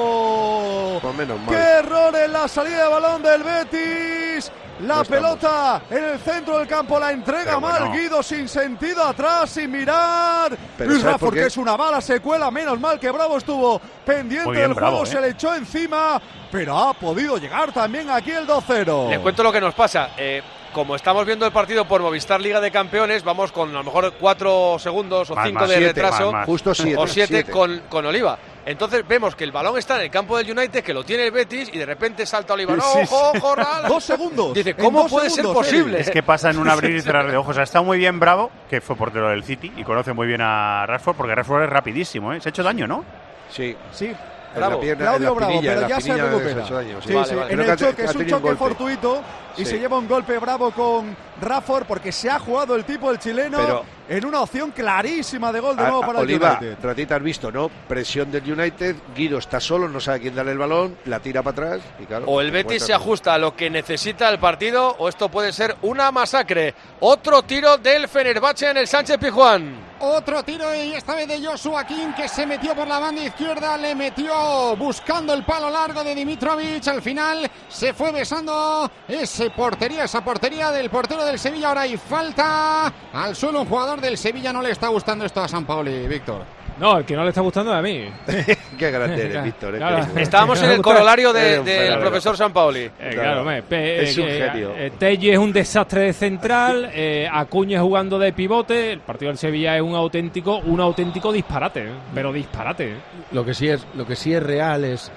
[0.07, 0.99] ¡Bravo!
[1.01, 1.49] Pues menos mal.
[1.49, 4.51] ¡Qué error en la salida de balón del Betis!
[4.81, 7.95] La No pelota en el centro del campo la entrega Pero mal bueno.
[7.95, 10.55] Guido sin sentido atrás, sin mirar.
[10.77, 11.39] Pero y ¿sabes Rafor, por qué?
[11.41, 15.05] que es una bala secuela, menos mal que Bravo estuvo pendiente bien, del Bravo, juego,
[15.05, 15.11] ¿eh?
[15.11, 19.09] se le echó encima, pero ha podido llegar también aquí el 2-0.
[19.09, 20.11] Les cuento lo que nos pasa.
[20.15, 20.43] Eh,
[20.77, 24.13] como estamos viendo el partido por Movistar Liga de Campeones, vamos con a lo mejor
[24.19, 26.25] cuatro segundos o Más, cinco más, de siete, retraso.
[26.25, 26.45] más, más.
[26.45, 26.97] Justo siete.
[26.97, 27.51] o siete, siete.
[27.51, 28.37] Con, con Oliva.
[28.63, 31.31] Entonces vemos que el balón está en el campo del United, que lo tiene el
[31.31, 32.75] Betis, y de repente salta Oliva.
[32.75, 33.55] ¡No, Sí, ojo!
[33.87, 34.53] Dos segundos.
[34.53, 35.99] Dice, ¿cómo puede ser posible?
[35.99, 37.57] Es que pasa en un abrir y cerrar de ojos.
[37.57, 40.85] Ha estado muy bien Bravo, que fue portero del City y conoce muy bien a
[40.85, 42.39] Rashford, porque Rashford es rapidísimo, ¿eh?
[42.39, 43.03] Se ha hecho daño, ¿no?
[43.49, 43.75] Sí.
[43.91, 44.13] Sí,
[44.57, 44.81] Bravo.
[44.81, 46.61] pierna, Claudio la Bravo, pero ya se recupera.
[46.69, 47.07] daño, sí.
[47.07, 47.53] Sí, Vale, sí, vale.
[47.53, 49.21] en el choque es un choque fortuito
[49.57, 53.19] y se lleva un golpe bravo con Rafford porque se ha jugado el tipo el
[53.19, 56.83] chileno Pero- en una opción clarísima de gol de A- nuevo para Oliva, el United.
[56.85, 57.69] ratita has visto, ¿no?
[57.87, 61.51] Presión del United, Guido está solo, no sabe quién darle el balón, la tira para
[61.75, 62.25] atrás y claro.
[62.27, 65.75] O el Betis se ajusta a lo que necesita el partido o esto puede ser
[65.81, 66.73] una masacre.
[67.01, 69.87] Otro tiro del Fenerbahce en el Sánchez Pijuán.
[69.99, 73.75] Otro tiro y esta vez de Joshua King que se metió por la banda izquierda,
[73.77, 76.87] le metió buscando el palo largo de Dimitrovic.
[76.87, 81.69] Al final se fue besando ese portería, esa portería del portero del Sevilla.
[81.69, 83.61] Ahora hay falta al suelo.
[83.61, 86.43] Un jugador del Sevilla no le está gustando esto a San Pauli, Víctor.
[86.79, 88.05] No, el que no le está gustando es a mí.
[88.77, 89.73] Qué grande eres, Víctor.
[89.73, 90.05] eh, Claro.
[90.15, 92.01] Estábamos en el corolario de- del fenómeno.
[92.01, 92.81] profesor Sampaoli.
[92.99, 93.43] Eh, Claro.
[93.67, 94.73] pe- Es un genio.
[94.75, 99.39] eh, Tello es un desastre de central, eh, Acuña jugando de pivote, el partido del
[99.39, 101.91] Sevilla es un auténtico, un auténtico disparate, ¿eh?
[102.13, 102.91] pero disparate.
[102.91, 102.95] ¿eh?
[103.31, 105.11] Lo que sí es, lo que sí es real es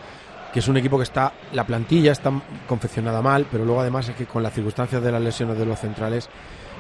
[0.53, 2.33] que es un equipo que está, la plantilla está
[2.67, 5.79] confeccionada mal, pero luego además es que con las circunstancias de las lesiones de los
[5.79, 6.29] centrales,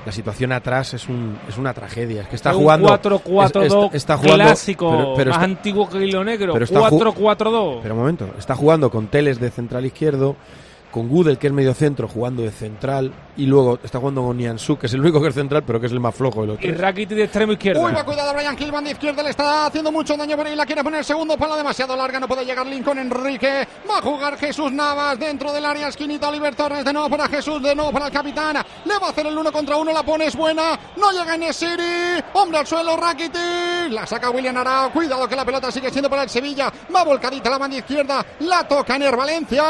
[0.06, 2.22] la situación atrás es un, es una tragedia.
[2.22, 5.44] Es que está Es jugando 4-4-2 es- es- está jugando- clásico, pero- pero más está-
[5.44, 7.80] antiguo que Hilo Negro, pero está ju- 4-4-2.
[7.82, 10.36] Pero un momento, está jugando con Teles de central izquierdo,
[10.90, 14.76] con Gudel, que es medio centro, jugando de central, y luego está jugando con Niansu,
[14.78, 16.58] que es el único que es central, pero que es el más flojo de los
[16.58, 16.78] Y tres.
[16.80, 17.82] Rakitic de extremo izquierdo.
[17.82, 20.66] Uy, va cuidado Brian Kilman de izquierda, le está haciendo mucho daño por ahí, la
[20.66, 24.72] quiere poner segundo palo demasiado larga, no puede llegar Lincoln Enrique, va a jugar Jesús
[24.72, 28.12] Navas dentro del área, esquinita Oliver Torres, de nuevo para Jesús, de nuevo para el
[28.12, 31.36] capitán, le va a hacer el uno contra uno, la pone, es buena, no llega
[31.36, 36.10] Nesiri, hombre al suelo, Rakitic, la saca William Arao, cuidado que la pelota sigue siendo
[36.10, 39.62] para el Sevilla, va volcadita la banda izquierda, la toca Ener Valencia,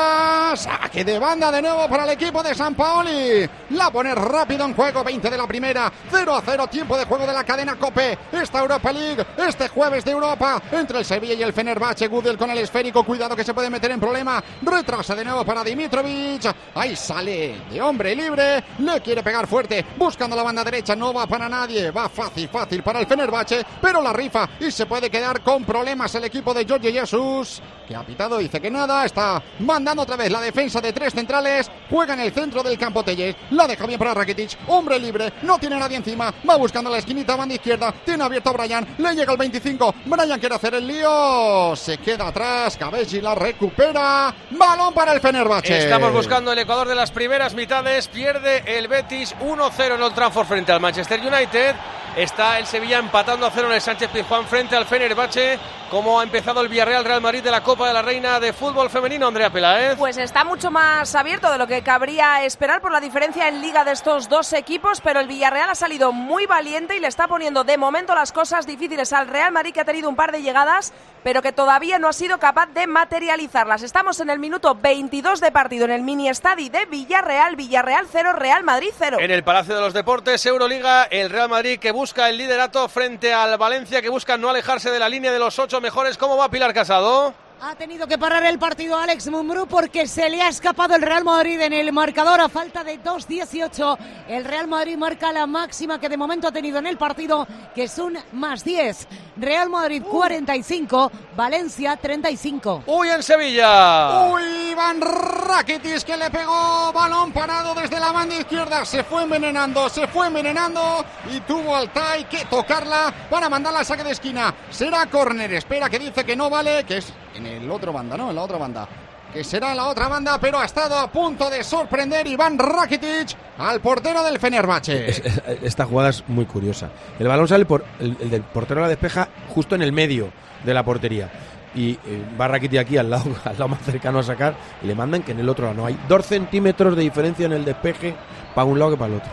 [0.56, 4.75] saque de banda de nuevo para el equipo de San Paoli, la pone rápido en
[4.75, 8.18] juego, 20 de la primera, 0 a 0, tiempo de juego de la cadena Cope,
[8.33, 12.51] esta Europa League, este jueves de Europa, entre el Sevilla y el Fenerbahce, Gudel con
[12.51, 16.94] el esférico, cuidado que se puede meter en problema, retrasa de nuevo para Dimitrovic, ahí
[16.94, 21.49] sale de hombre libre, le quiere pegar fuerte, buscando la banda derecha, no va para
[21.49, 25.64] nadie, va fácil, fácil para el Fenerbahce, pero la rifa y se puede quedar con
[25.64, 30.16] problemas el equipo de Jorge Jesus, que ha pitado, dice que nada, está mandando otra
[30.16, 33.86] vez la defensa de tres centrales, juega en el centro del campo Telles, la deja
[33.86, 37.90] bien para Rakitic, hombre libre, no tiene nadie encima, va buscando la esquinita, banda izquierda,
[38.04, 42.28] tiene abierto a Brian, le llega el 25, Brian quiere hacer el lío, se queda
[42.28, 45.78] atrás, Cabelli la recupera, balón para el Fenerbahce.
[45.78, 48.08] Estamos buscando el Ecuador de las primeras mitades.
[48.08, 51.76] Pierde el Betis 1-0 en Old Trafford frente al Manchester United.
[52.16, 55.58] Está el Sevilla empatando a cero en el Sánchez Pizjuán frente al Fenerbahce.
[55.90, 58.90] ¿Cómo ha empezado el Villarreal Real Madrid de la Copa de la Reina de Fútbol
[58.90, 59.98] Femenino, Andrea Peláez?
[59.98, 63.83] Pues está mucho más abierto de lo que cabría esperar por la diferencia en liga
[63.83, 67.64] de estos dos equipos, pero el Villarreal ha salido muy valiente y le está poniendo
[67.64, 70.92] de momento las cosas difíciles al Real Madrid que ha tenido un par de llegadas,
[71.24, 73.83] pero que todavía no ha sido capaz de materializarlas.
[73.83, 78.35] Estamos en el minuto 22 de partido en el mini estadio de Villarreal, Villarreal 0,
[78.35, 79.16] Real Madrid 0.
[79.18, 83.35] En el Palacio de los Deportes, Euroliga, el Real Madrid que busca el liderato frente
[83.35, 86.16] al Valencia que busca no alejarse de la línea de los ocho mejores.
[86.16, 87.35] ¿Cómo va Pilar Casado?
[87.62, 91.25] Ha tenido que parar el partido Alex Mumbrú porque se le ha escapado el Real
[91.25, 93.99] Madrid en el marcador a falta de 2.18.
[94.29, 97.83] El Real Madrid marca la máxima que de momento ha tenido en el partido, que
[97.83, 99.07] es un más 10.
[99.37, 102.85] Real Madrid 45, Valencia 35.
[102.87, 104.31] Uy, en Sevilla.
[104.31, 108.87] Uy, Iván Rakitic que le pegó balón parado desde la banda izquierda.
[108.87, 113.87] Se fue envenenando, se fue envenenando y tuvo al Tai que tocarla para mandarla al
[113.87, 114.55] saque de esquina.
[114.70, 115.53] Será córner.
[115.53, 118.31] Espera que dice que no vale, que es en el otro banda, ¿no?
[118.31, 118.88] En la otra banda.
[119.33, 123.37] Que será en la otra banda, pero ha estado a punto de sorprender Iván Rakitic
[123.59, 125.09] al portero del Fenerbahce.
[125.09, 126.90] Es- es- esta jugada es muy curiosa.
[127.19, 130.33] El balón sale por el, el del portero la despeja justo en el medio
[130.64, 131.31] de la portería.
[131.77, 134.97] Y eh, va Rakitic aquí al lado, al lado más cercano a sacar y le
[134.97, 138.16] mandan que en el otro lado no hay dos centímetros de diferencia en el despeje
[138.53, 139.31] para un lado que para el otro.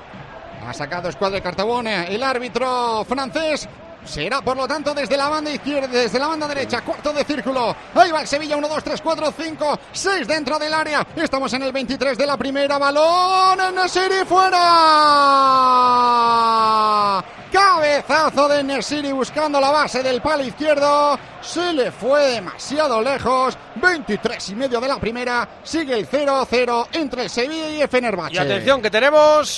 [0.68, 3.68] Ha sacado escuadra de Cartabón el árbitro francés.
[4.08, 7.76] Será por lo tanto desde la banda izquierda, desde la banda derecha, cuarto de círculo.
[7.94, 11.06] Ahí va el Sevilla, 1, 2, 3, 4, 5, 6 dentro del área.
[11.16, 12.78] Estamos en el 23 de la primera.
[12.78, 14.26] Balón en Nesiri
[15.88, 17.24] fuera.
[17.52, 21.18] Cabezazo de Nesiri buscando la base del palo izquierdo.
[21.42, 23.58] Se le fue demasiado lejos.
[23.76, 25.48] 23 y medio de la primera.
[25.64, 28.36] Sigue el 0-0 entre el Sevilla y el Fenerbahce.
[28.36, 29.56] Y atención que tenemos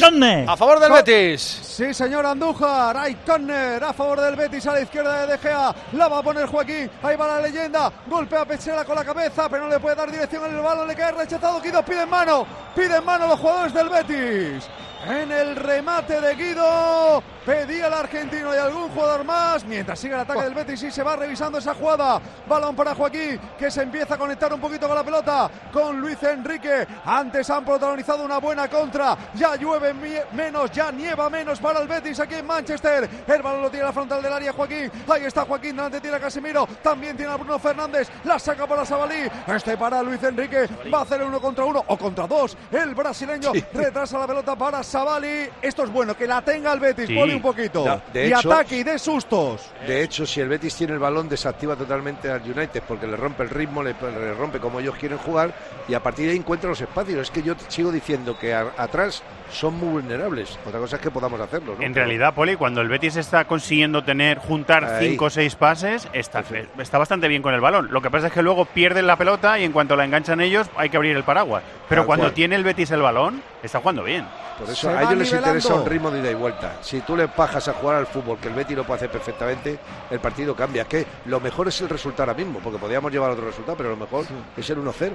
[0.47, 1.41] a favor del Co- Betis.
[1.63, 2.95] Sí, señor Andújar.
[2.97, 5.75] Hay córner a favor del Betis a la izquierda de De Gea.
[5.93, 6.89] La va a poner Joaquín.
[7.04, 7.91] Ahí va la leyenda.
[8.08, 10.88] Golpea a con la cabeza, pero no le puede dar dirección en el balón.
[10.88, 11.62] Le cae rechazado.
[11.62, 12.45] Guido pide en mano.
[12.75, 14.69] Pide en mano los jugadores del Betis.
[15.05, 17.23] En el remate de Guido.
[17.45, 19.63] pedía el argentino y algún jugador más.
[19.65, 22.21] Mientras sigue el ataque del Betis y se va revisando esa jugada.
[22.47, 25.49] Balón para Joaquín, que se empieza a conectar un poquito con la pelota.
[25.71, 26.85] Con Luis Enrique.
[27.05, 29.17] Antes han protagonizado una buena contra.
[29.35, 29.93] Ya llueve
[30.33, 33.09] menos, ya nieva menos para el Betis aquí en Manchester.
[33.25, 34.91] El balón lo tiene a la frontal del área Joaquín.
[35.07, 36.67] Ahí está Joaquín, delante tiene a Casemiro.
[36.83, 38.09] También tiene a Bruno Fernández.
[38.25, 39.29] La saca para Sabalí.
[39.47, 40.67] Este para Luis Enrique.
[40.93, 42.57] Va a hacer uno contra uno o contra dos.
[42.69, 45.47] El brasileño retrasa la pelota para Sabali.
[45.62, 47.10] Esto es bueno, que la tenga el Betis.
[47.12, 48.02] Pone un poquito.
[48.12, 49.71] de ataque y de sustos.
[49.86, 53.43] De hecho, si el Betis tiene el balón, desactiva totalmente al United porque le rompe
[53.43, 53.93] el ritmo, le,
[54.34, 55.54] rompe como ellos quieren jugar
[55.88, 57.21] y a partir de ahí encuentra los espacios.
[57.21, 60.58] Es que yo sigo diciendo que atrás son muy vulnerables.
[60.65, 61.75] Otra cosa es que podamos hacerlo.
[61.80, 66.43] En realidad, Poli, cuando el Betis está consiguiendo tener juntar cinco o seis pases, está,
[66.80, 67.89] está bastante bien con el balón.
[67.91, 70.67] Lo que pasa es que luego pierden la pelota y en cuanto la enganchan ellos
[70.75, 71.63] hay que abrir el paraguas.
[71.88, 74.25] Pero cuando tiene el Betis el balón, está jugando bien.
[74.59, 76.77] Por eso a ellos les interesa un ritmo de ida y vuelta.
[76.81, 79.79] Si tú le bajas a jugar al fútbol, que el Betis lo puede hacer perfectamente,
[80.09, 80.85] el partido cambia.
[80.85, 83.97] Que lo mejor es el resultado ahora mismo, porque podríamos llevar otro resultado, pero lo
[83.97, 84.25] mejor
[84.57, 85.11] es el 1-0.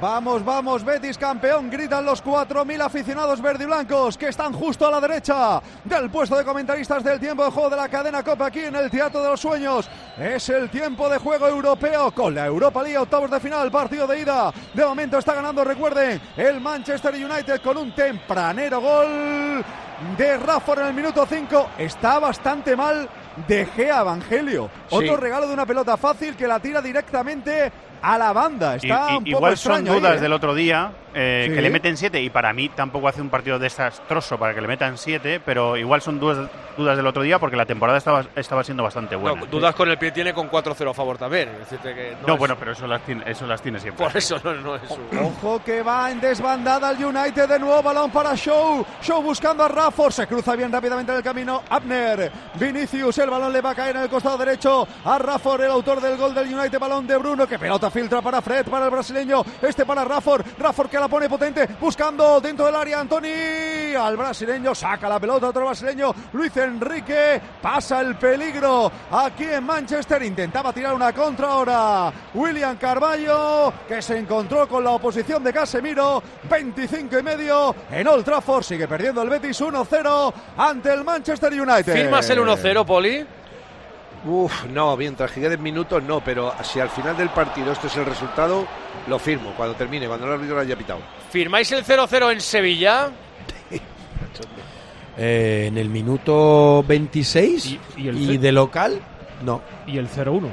[0.00, 4.90] Vamos, vamos, Betis campeón, gritan los 4.000 aficionados verde y blancos que están justo a
[4.90, 8.60] la derecha del puesto de comentaristas del tiempo de juego de la cadena Copa aquí
[8.60, 9.88] en el Teatro de los Sueños.
[10.18, 14.20] Es el tiempo de juego europeo con la Europa League, octavos de final, partido de
[14.20, 14.52] ida.
[14.74, 19.64] De momento está ganando, recuerden, el Manchester United con un tempranero gol
[20.18, 21.70] de Rafford en el minuto 5.
[21.78, 23.08] Está bastante mal
[23.46, 24.70] de Gea Evangelio.
[24.90, 27.72] Otro regalo de una pelota fácil que la tira directamente
[28.06, 28.76] a la banda.
[28.76, 30.20] Está un poco igual son dudas ¿eh?
[30.20, 33.58] del otro día eh, que le meten siete y para mí tampoco hace un partido
[33.58, 37.56] desastroso para que le metan siete, pero igual son dudas, dudas del otro día porque
[37.56, 39.46] la temporada estaba, estaba siendo bastante buena.
[39.46, 41.50] dudas con el pie tiene con 4-0 a favor también.
[42.26, 44.04] no, bueno, pero eso las, tiene, eso las tiene siempre.
[44.04, 44.82] Por eso no, es
[45.18, 48.84] Ojo que va en desbandada el United de nuevo, balón para Show.
[49.00, 51.62] Show buscando a Rafford, se cruza bien rápidamente en el camino.
[51.70, 55.70] Abner, Vinicius, el balón le va a caer en el costado derecho a Rafford, el
[55.70, 58.90] autor del gol del United, balón de Bruno, que pelota filtra para Fred, para el
[58.90, 64.16] brasileño, este para Rafford, Rafford que la pone potente, buscando dentro del área Antoni, al
[64.16, 70.72] brasileño, saca la pelota otro brasileño, Luis Enrique, pasa el peligro aquí en Manchester, intentaba
[70.72, 77.18] tirar una contra ahora, William Carballo, que se encontró con la oposición de Casemiro, 25
[77.18, 81.92] y medio en Old Trafford, sigue perdiendo el Betis 1-0 ante el Manchester United.
[81.92, 83.26] ¿Firmas el 1-0, Poli?
[84.26, 87.96] Uf, no, mientras que queden minutos no, pero si al final del partido esto es
[87.96, 88.66] el resultado,
[89.06, 90.98] lo firmo cuando termine, cuando el árbitro lo haya pitado.
[91.30, 93.10] ¿Firmáis el 0-0 en Sevilla?
[95.18, 99.00] Eh, en el minuto 26 y, de local,
[99.46, 99.62] no.
[99.86, 100.46] ¿Y el 0-1?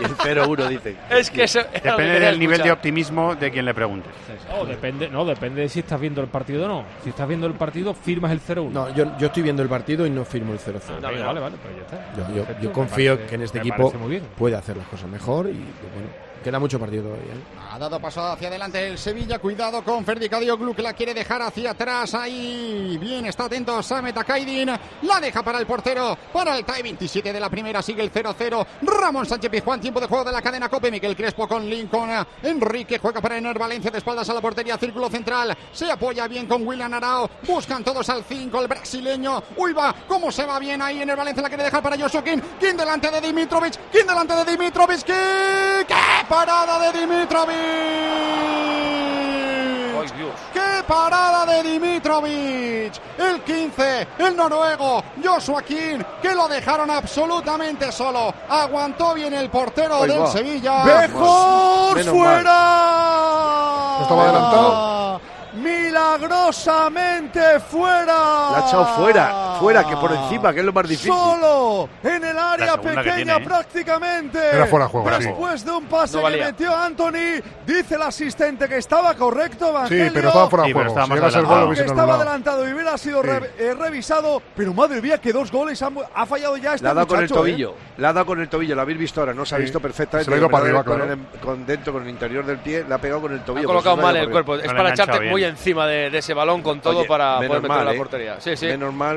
[0.00, 0.96] Y el 0-1 dice.
[1.10, 1.46] Es que
[1.82, 4.08] Depende del nivel de optimismo de quien le pregunte.
[4.50, 6.84] No, depende, no, depende de si estás viendo el partido o no.
[7.02, 8.70] Si estás viendo el partido, firmas el 0-1.
[8.70, 11.00] No, yo, yo estoy viendo el partido y no firmo el 0-0.
[11.00, 12.32] vale, vale, pues ya está.
[12.34, 13.92] Yo, yo, confío que en este equipo
[14.36, 17.34] puede hacer las cosas mejor y bueno Queda mucho partido todavía.
[17.34, 17.44] ¿eh?
[17.70, 19.38] Ha dado paso hacia adelante el Sevilla.
[19.38, 22.14] Cuidado con Ferdi que la quiere dejar hacia atrás.
[22.14, 24.70] Ahí bien, está atento Samet Akaidin.
[25.02, 26.16] La deja para el portero.
[26.32, 27.80] Para el TAE 27 de la primera.
[27.80, 28.66] Sigue el 0-0.
[28.82, 29.80] Ramón Sánchez Pizjuán.
[29.80, 30.90] Tiempo de juego de la cadena Cope.
[30.90, 32.10] Miguel Crespo con Lincoln.
[32.42, 34.76] Enrique juega para Ener Valencia de espaldas a la portería.
[34.76, 35.56] Círculo central.
[35.72, 37.30] Se apoya bien con William Arao.
[37.46, 38.60] Buscan todos al 5.
[38.60, 39.42] El brasileño.
[39.56, 39.94] Uy, va.
[40.08, 41.02] ¿Cómo se va bien ahí?
[41.02, 42.38] Ener Valencia la quiere dejar para Joshua King.
[42.58, 43.74] ¿Quién delante de Dimitrovic?
[43.90, 45.02] ¿Quién delante de Dimitrovic?
[45.02, 45.84] ¿Qué?
[45.86, 45.94] ¿Qué?
[46.32, 47.56] Parada de Dimitrovic!
[50.54, 52.94] ¡Qué parada de Dimitrovic!
[53.18, 58.32] El 15, el noruego, Joshua King, que lo dejaron absolutamente solo.
[58.48, 60.84] Aguantó bien el portero del Sevilla.
[60.84, 63.98] ¡Mejor fuera!
[64.00, 65.20] estaba adelantado
[65.54, 68.06] milagrosamente fuera.
[68.06, 71.12] La ha echado fuera, fuera, que por encima, que es lo más difícil.
[71.12, 73.44] Solo en el área pequeña ¿eh?
[73.44, 74.38] prácticamente.
[74.52, 79.14] Era fuera juego, Después de un pase que metió Anthony, dice el asistente que estaba
[79.14, 81.72] correcto, Sí, pero estaba fuera de juego.
[81.72, 86.56] estaba adelantado y hubiera sido eh, revisado, pero madre mía, que dos goles ha, fallado
[86.56, 87.28] ya este La ha dado con el ¿eh?
[87.28, 89.80] tobillo, la ha dado con el tobillo, lo habéis visto ahora, no se ha visto
[89.80, 90.24] perfectamente.
[90.24, 92.96] Se lo ha ido para arriba, con, con, dentro, con el interior del pie, la
[92.96, 93.68] ha pegado con el tobillo.
[93.68, 97.06] Ha colocado mal el cuerpo, es para echarte muy encima de, ese balón con todo
[97.06, 97.96] para poder meter la ¿eh?
[97.96, 98.40] portería.
[98.40, 98.68] Sí, sí.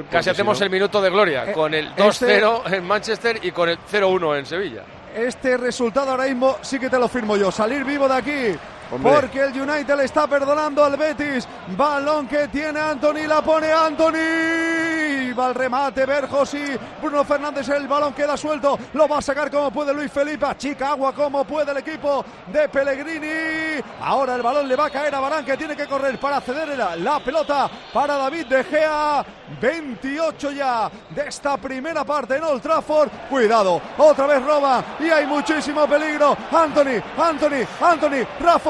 [0.09, 3.69] Casi hacemos el minuto de gloria eh, con el 2-0 este- en Manchester y con
[3.69, 4.83] el 0-1 en Sevilla.
[5.15, 7.51] Este resultado ahora mismo sí que te lo firmo yo.
[7.51, 8.59] Salir vivo de aquí.
[8.89, 11.47] Porque el United le está perdonando al Betis.
[11.75, 15.33] Balón que tiene Anthony, la pone Anthony.
[15.37, 17.67] Va el remate, Berjos y Bruno Fernández.
[17.69, 18.77] El balón queda suelto.
[18.93, 20.45] Lo va a sacar como puede Luis Felipe.
[20.57, 23.83] Chica agua como puede el equipo de Pellegrini.
[24.01, 26.77] Ahora el balón le va a caer a Barán que tiene que correr para ceder
[26.77, 29.25] la, la pelota para David De Gea.
[29.61, 33.09] 28 ya de esta primera parte en Old Trafford.
[33.29, 36.35] Cuidado, otra vez roba y hay muchísimo peligro.
[36.51, 38.25] Anthony, Anthony, Anthony,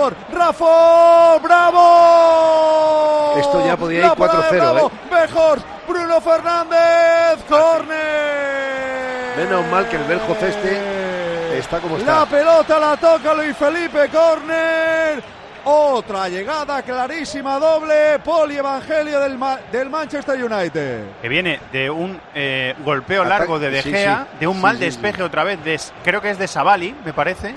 [0.09, 3.33] Rafford, Rafford, bravo.
[3.39, 4.91] Esto ya podía ir La parada de 4-0, Bravo, ¿eh?
[5.11, 9.37] Bejors, Bruno Fernández, córner.
[9.37, 12.19] Menos mal que el Beljo este está como está.
[12.19, 15.23] La pelota la toca Luis Felipe, córner.
[15.67, 21.05] Otra llegada clarísima, doble, polievangelio del, Ma- del Manchester United.
[21.23, 24.37] Que viene de un eh, golpeo Ataque- largo de De Gea, sí.
[24.41, 27.13] de un Sí, mal sí, despeje otra vez, de, creo que es de Savali, me
[27.13, 27.55] parece,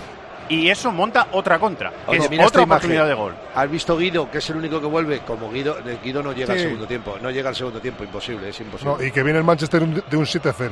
[0.49, 2.91] y eso monta otra contra, que Oye, es mira otra imagen.
[2.91, 3.35] oportunidad de gol.
[3.55, 5.21] ¿Has visto Guido, que es el único que vuelve?
[5.21, 7.17] Como Guido, Guido no llega al segundo tiempo.
[7.23, 8.95] No llega al segundo tiempo, imposible, es imposible.
[8.99, 10.71] No, y que viene el Manchester un- de un 7-0.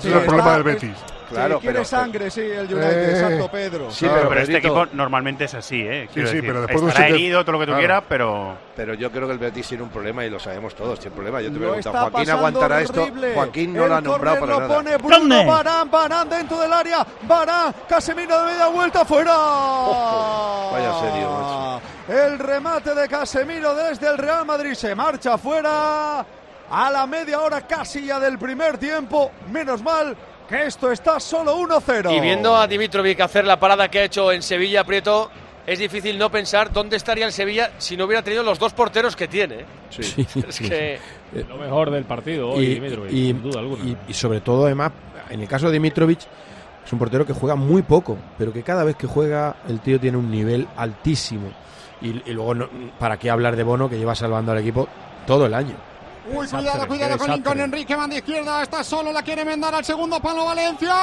[0.00, 0.96] Ese Sí, es el problema del Betis.
[1.30, 3.10] Claro, sí, quiere pero- sangre, sí, el United, Eh.
[3.12, 3.90] exacto, Pedro.
[3.92, 6.08] Sí, Claro, pero, Pero este equipo normalmente es así, ¿eh?
[6.12, 7.78] Quiero sí, decir, pero después de un estará siete- herido, todo lo que tú Claro.
[7.80, 8.56] quieras, pero...
[8.74, 11.40] pero yo creo que el Betis tiene un problema y lo sabemos todos, tiene problema.
[11.40, 13.08] Yo te Lo pregunto, está ¿Joaquín aguantará esto?
[13.34, 14.74] Joaquín no El lo ha nombrado para lo nada.
[14.74, 15.44] pone Bruno ¿Dónde?
[15.46, 19.32] Barán, Barán dentro del área, Barán, Casemiro de media vuelta, fuera.
[20.72, 21.80] vaya serio, macho.
[22.08, 26.24] El remate de Casemiro desde el Real Madrid se marcha fuera.
[26.70, 30.16] A la media hora casi ya del primer tiempo, menos mal
[30.48, 32.14] que esto está solo 1-0.
[32.16, 35.30] Y viendo a Dimitrovic hacer la parada que ha hecho en Sevilla, Prieto,
[35.66, 39.14] es difícil no pensar dónde estaría el Sevilla si no hubiera tenido los dos porteros
[39.16, 39.60] que tiene.
[39.60, 39.64] ¿eh?
[39.90, 40.26] Sí.
[40.48, 40.98] Es que
[41.48, 43.84] Lo mejor del partido hoy, y, Dimitrovic, y- sin duda alguna.
[43.84, 44.92] y- y sobre todo, además,
[45.28, 46.20] en el caso de Dimitrovic,
[46.84, 50.00] es un portero que juega muy poco, pero que cada vez que juega el tío
[50.00, 51.50] tiene un nivel altísimo.
[52.00, 54.88] Y, y luego, no- ¿para qué hablar de Bono que lleva salvando al equipo
[55.26, 55.74] todo el año?
[56.26, 57.30] Uy, cuidado, cuidado con.
[57.30, 60.94] Lincoln Enrique, van de izquierda, está solo, la quiere mandar al segundo palo Valencia.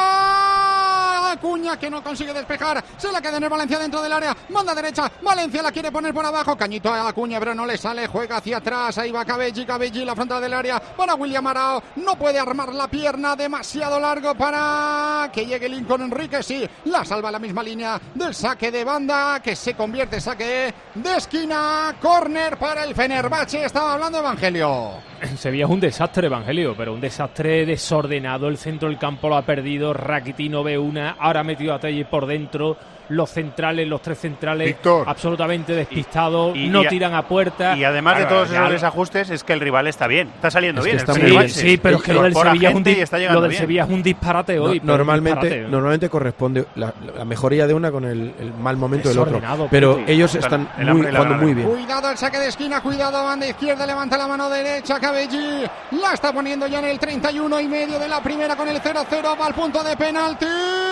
[1.31, 4.73] Acuña que no consigue despejar, se la queda en el Valencia dentro del área, manda
[4.73, 8.37] derecha, Valencia la quiere poner por abajo, cañito a Acuña, pero no le sale, juega
[8.37, 12.39] hacia atrás, ahí va Cabelli, Cabelli, la frontal del área, para William Arao, no puede
[12.39, 17.61] armar la pierna, demasiado largo para que llegue Lincoln Enrique, sí, la salva la misma
[17.61, 22.95] línea del saque de banda, que se convierte en saque de esquina, córner para el
[22.95, 25.07] Fenerbahce, estaba hablando Evangelio.
[25.37, 28.47] Sevilla es un desastre, Evangelio, pero un desastre desordenado.
[28.47, 29.93] El centro del campo lo ha perdido.
[29.93, 31.15] Rakitic no ve una.
[31.19, 32.77] Ahora ha metido a Telle por dentro.
[33.09, 35.05] Los centrales, los tres centrales, Víctor.
[35.07, 36.55] absolutamente despistados.
[36.55, 37.75] y- no y a- tiran a puerta.
[37.77, 40.51] Y además de Claro, todos ya esos desajustes es que el rival está bien, está
[40.51, 40.97] saliendo Es bien.
[40.97, 41.61] está el muy Sí, Fenerbahce.
[41.63, 41.71] bien.
[41.75, 43.61] sí, pero es que lo del Sevilla es un y lo del bien.
[43.61, 44.79] Sevilla es un disparate No- hoy.
[44.79, 45.71] un normalmente, disparate.
[45.71, 49.39] normalmente corresponde la, la mejoría de una con el, el mal momento del otro.
[49.71, 51.67] Pero ellos El están hambre muy, y jugando muy bien.
[51.69, 56.33] Cuidado el saque de esquina, cuidado banda izquierda, levanta la mano derecha, Cabelli la está
[56.33, 59.53] poniendo ya en el 31 y medio de la primera con el 0-0, va al
[59.53, 60.45] punto de penalti,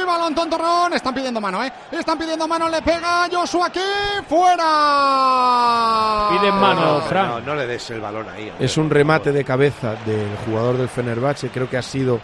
[0.05, 1.71] balón tontorrón, están pidiendo mano, ¿eh?
[2.05, 3.79] Están pidiendo mano, le pega Joshua aquí,
[4.29, 4.63] fuera.
[6.29, 7.27] Piden mano, No, Fran.
[7.29, 8.47] no, no le des el balón ahí.
[8.51, 12.19] hombre, Es un remate de cabeza del jugador del Fenerbahce, creo que ha sido,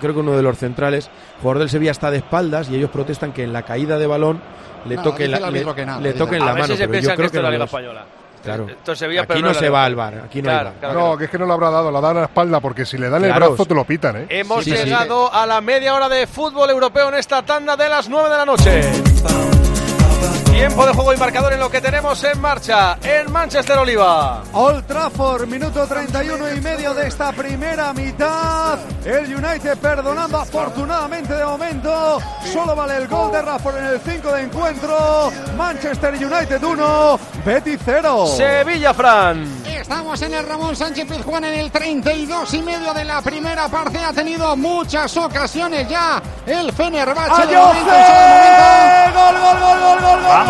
[0.00, 1.10] creo que uno de los centrales.
[1.36, 4.06] El jugador del Sevilla está de espaldas y ellos protestan que en la caída de
[4.06, 4.40] balón
[4.86, 5.02] le el
[5.32, 6.66] la, le, que nada, le toquen a la mano.
[6.68, 7.64] si se pero yo que creo esto es la no Liga.
[7.66, 8.04] Española.
[8.42, 8.66] Claro.
[8.68, 10.80] Esto es Sevilla, pero Aquí no se va al bar, aquí no Claro, hay bar.
[10.80, 12.60] claro que No, que es que no le habrá dado, la da en la espalda,
[12.60, 14.26] porque si le dan el brazo te lo pitan, ¿eh?
[14.30, 14.76] Hemos Sí, sí.
[14.84, 18.36] llegado a la media hora de fútbol europeo en esta tanda de las 9 de
[18.36, 19.59] la noche.
[20.60, 24.42] Tiempo de juego y marcador en lo que tenemos en marcha en Manchester Oliva.
[24.52, 28.78] Old Trafford, minuto 31 y medio de esta primera mitad.
[29.02, 32.20] El United perdonando afortunadamente de momento.
[32.52, 35.32] Solo vale el gol de Rafford en el 5 de encuentro.
[35.56, 38.26] Manchester United 1, Betis 0.
[38.26, 39.46] Sevilla, Fran.
[39.66, 43.98] Estamos en el Ramón Sánchez Pizjuán en el 32 y medio de la primera parte.
[43.98, 47.46] Ha tenido muchas ocasiones ya el Fenerbahce.
[47.46, 50.49] ¡Gol, gol, gol, gol, gol, gol!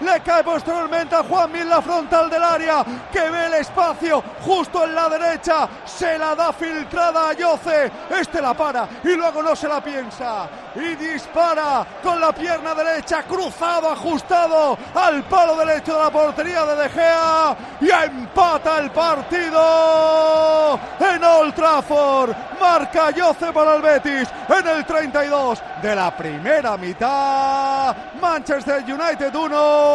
[0.00, 4.84] le cae posteriormente a Juan Mil la frontal del área, que ve el espacio justo
[4.84, 9.56] en la derecha, se la da filtrada a Yoce, este la para y luego no
[9.56, 16.04] se la piensa y dispara con la pierna derecha, cruzado, ajustado al palo derecho de
[16.04, 22.34] la portería de De Gea y empata el partido en Old Trafford.
[22.60, 27.94] Marca Yoce para el Betis en el 32 de la primera mitad.
[28.20, 29.85] Manchester United 1,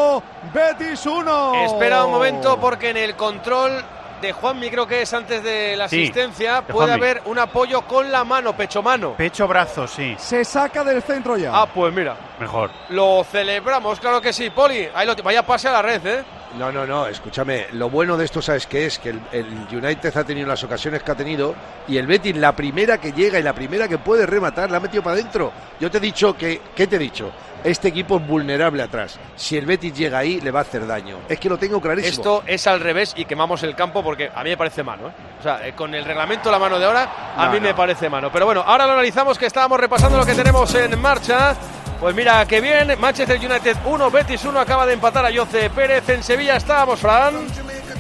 [0.54, 1.66] Betis 1.
[1.66, 3.84] Espera un momento porque en el control
[4.22, 7.82] de Juanmi, creo que es antes de la Sí, asistencia, de puede haber un apoyo
[7.88, 9.14] con la mano, pecho-mano.
[9.18, 10.16] Pecho-brazo, sí.
[10.20, 11.50] Se saca del centro ya.
[11.54, 12.70] Ah, pues mira, Mejor.
[12.90, 14.52] lo celebramos, claro que sí.
[14.52, 16.24] Poli, ahí lo, vaya pase a la red, ¿eh?
[16.58, 19.00] No, no, no, escúchame, lo bueno de esto, ¿sabes qué es?
[19.00, 21.56] Que el, el United ha tenido las ocasiones que ha tenido
[21.88, 24.80] y el Betis, la primera que llega y la primera que puede rematar, la ha
[24.82, 25.52] metido para adentro.
[25.80, 27.32] Yo te he dicho que, ¿qué te he dicho?
[27.64, 29.18] Este equipo es vulnerable atrás.
[29.36, 31.20] Si el Betis llega ahí, le va a hacer daño.
[31.30, 32.12] Es que lo tengo clarísimo.
[32.12, 35.08] Esto es al revés y quemamos el campo porque a mí me parece mano.
[35.10, 35.12] ¿eh?
[35.40, 37.68] O sea, eh, con el reglamento la mano de ahora, a No, mí no.
[37.68, 38.30] me parece mano.
[38.32, 41.56] Pero bueno, ahora lo analizamos que estábamos repasando lo que tenemos en marcha.
[42.02, 46.10] Pues mira, que bien, Manchester United 1, Betis 1, acaba de empatar a Jose Pérez
[46.10, 46.56] en Sevilla.
[46.56, 47.36] Estábamos, Fran.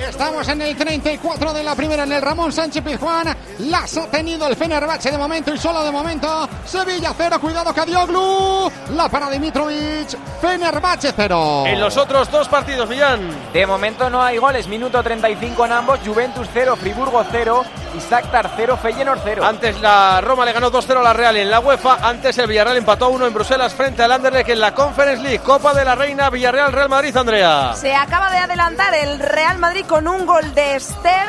[0.07, 3.35] Estamos en el 34 de la primera en el Ramón Sánchez Pizjuán.
[3.59, 6.49] Las ha tenido el Fenerbahce de momento y solo de momento.
[6.65, 8.71] Sevilla 0, cuidado Cadioglu.
[8.95, 10.17] La para Dimitrovic.
[10.41, 11.63] Fenerbahce 0.
[11.67, 13.21] En los otros dos partidos, Millán.
[13.53, 17.63] De momento no hay goles, minuto 35 en ambos, Juventus 0, Friburgo 0
[17.95, 19.45] y Shakhtar 0, Feyenoord 0.
[19.45, 21.97] Antes la Roma le ganó 2-0 a la Real en la UEFA.
[22.01, 25.39] Antes el Villarreal empató 1 en Bruselas frente al Anderlecht en la Conference League.
[25.39, 27.73] Copa de la Reina, Villarreal, Real Madrid, Andrea.
[27.75, 31.27] Se acaba de adelantar el Real Madrid con un gol de Ester.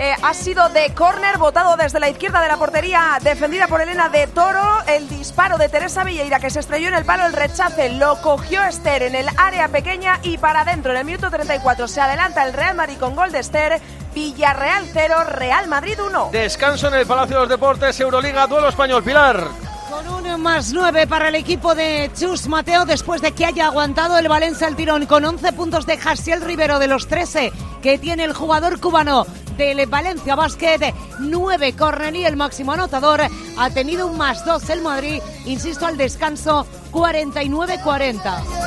[0.00, 4.08] Eh, ha sido de córner, botado desde la izquierda de la portería, defendida por Elena
[4.08, 4.60] de Toro.
[4.88, 8.60] El disparo de Teresa Villeira que se estrelló en el palo, el rechace lo cogió
[8.64, 12.54] Ester en el área pequeña y para adentro en el minuto 34 se adelanta el
[12.54, 13.80] Real Madrid con gol de Ester.
[14.12, 16.30] Villarreal 0, Real Madrid 1.
[16.32, 19.46] Descanso en el Palacio de los Deportes, Euroliga, duelo español, Pilar.
[19.92, 24.16] Con un más 9 para el equipo de Chus Mateo después de que haya aguantado
[24.16, 28.24] el Valencia al tirón con 11 puntos de Jasiel Rivero de los 13 que tiene
[28.24, 29.26] el jugador cubano
[29.58, 33.20] del Valencia Basket, 9 corner y el máximo anotador.
[33.58, 38.61] Ha tenido un más 2 el Madrid, insisto, al descanso 49-40.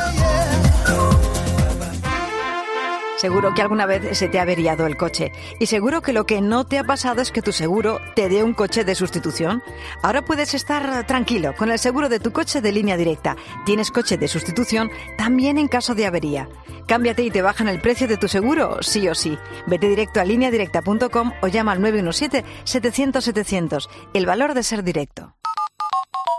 [3.25, 6.41] Seguro que alguna vez se te ha averiado el coche y seguro que lo que
[6.41, 9.63] no te ha pasado es que tu seguro te dé un coche de sustitución.
[10.03, 13.35] Ahora puedes estar tranquilo con el seguro de tu coche de línea directa.
[13.65, 16.47] Tienes coche de sustitución también en caso de avería.
[16.87, 19.39] Cámbiate y te bajan el precio de tu seguro, sí o sí.
[19.65, 23.89] Vete directo a lineadirecta.com o llama al 917-700-700.
[24.13, 25.33] El valor de ser directo.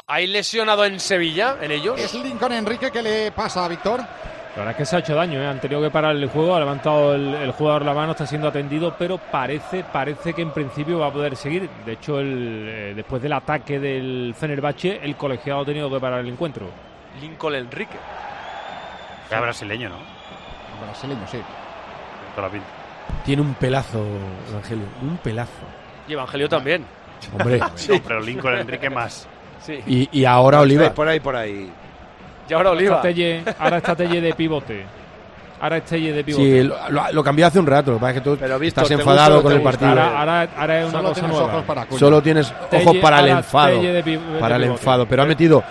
[0.06, 2.00] ¿Hay lesionado en Sevilla, en ellos?
[2.00, 4.02] Es Lincoln Enrique que le pasa a Víctor.
[4.56, 5.46] La verdad es que se ha hecho daño, ¿eh?
[5.46, 8.48] han tenido que parar el juego, ha levantado el, el jugador la mano, está siendo
[8.48, 11.68] atendido, pero parece, parece que en principio va a poder seguir.
[11.84, 16.20] De hecho, el, eh, después del ataque del Fenerbahce, el colegiado ha tenido que parar
[16.20, 16.70] el encuentro.
[17.20, 17.98] Lincoln Enrique.
[19.30, 19.96] Era brasileño, ¿no?
[20.86, 21.38] Brasileño, sí.
[22.34, 22.66] Toda la pinta.
[23.26, 24.06] Tiene un pelazo,
[24.48, 25.52] Evangelio, un pelazo.
[26.08, 26.82] Y Evangelio también.
[27.34, 27.58] Hombre.
[27.88, 29.28] No, pero Lincoln Enrique más.
[29.60, 29.82] Sí.
[29.86, 30.94] Y, y ahora Oliva.
[30.94, 31.70] Por ahí, por ahí.
[32.48, 32.96] Y ahora Oliva.
[32.96, 34.84] Está Telle- ahora está Telle de pivote.
[35.58, 36.44] Ahora es Telle de pivote.
[36.44, 37.90] Sí, lo, lo- lo cambió hace un rato.
[37.92, 39.88] Lo que pasa es que tú Pero, Víctor, estás ¿te enfadado con el partido.
[39.90, 41.52] Ahora, ahora, ahora es una Solo cosa tienes nueva.
[41.54, 41.86] ojos para.
[41.98, 43.80] Solo tienes Telle- ojos para el enfado.
[44.40, 45.06] Para el enfado.
[45.06, 45.64] Pero ha metido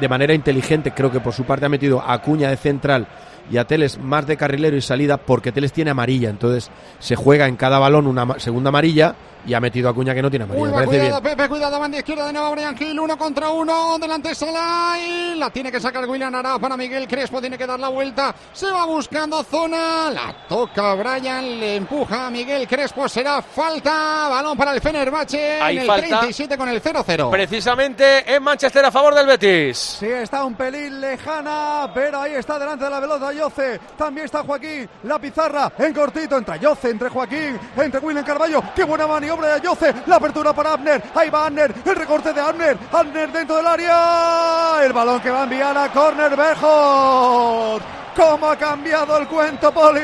[0.00, 3.06] de manera inteligente, creo que por su parte ha metido a Acuña de central
[3.50, 6.28] y a Teles más de carrilero y salida porque Teles tiene amarilla.
[6.28, 9.14] Entonces se juega en cada balón una segunda amarilla
[9.46, 10.66] y ha metido a Acuña que no tiene amarilla.
[10.66, 11.36] Uy, cuidado, bien.
[11.36, 15.50] Pepe, cuidado, banda izquierda de nuevo Brian Gil, uno contra uno, delante Sala y la
[15.50, 18.84] tiene que sacar William Arao para Miguel Crespo, tiene que dar la vuelta, se va
[18.84, 24.80] buscando zona, la toca Brian, le empuja a Miguel Crespo, será falta, balón para el
[24.80, 26.06] Fenerbahce Hay en el falta.
[26.20, 27.30] 37 con el 0-0.
[27.30, 29.78] Precisamente en Manchester a favor del Betis.
[29.98, 33.80] Sí, está un pelín lejana, pero ahí está delante de la pelota Yoce.
[33.96, 38.62] También está Joaquín, la pizarra en cortito entre Yoce, entre Joaquín, entre William Carballo.
[38.74, 39.94] Qué buena maniobra de Yoce.
[40.06, 41.02] La apertura para Abner.
[41.14, 42.76] Ahí va Abner, el recorte de Abner.
[42.92, 44.78] Abner dentro del área.
[44.82, 47.82] El balón que va a enviar a Corner Bejos.
[48.16, 50.00] ¿Cómo ha cambiado el cuento, Poli?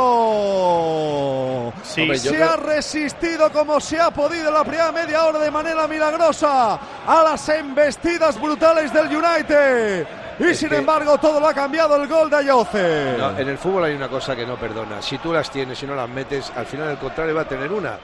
[0.00, 1.72] Evangelio.
[1.82, 2.02] Sí.
[2.02, 5.50] Hombre, se creo- ha resistido como se ha podido en la primera media hora de
[5.50, 10.06] manera milagrosa a las embestidas brutales del United.
[10.40, 13.14] Y Es sin que- embargo, todo lo ha cambiado el gol de Ayoce.
[13.18, 15.02] No, en el fútbol hay una cosa que no perdona.
[15.02, 17.70] Si tú las tienes y no las metes, al final el contrario va a tener
[17.70, 17.98] una.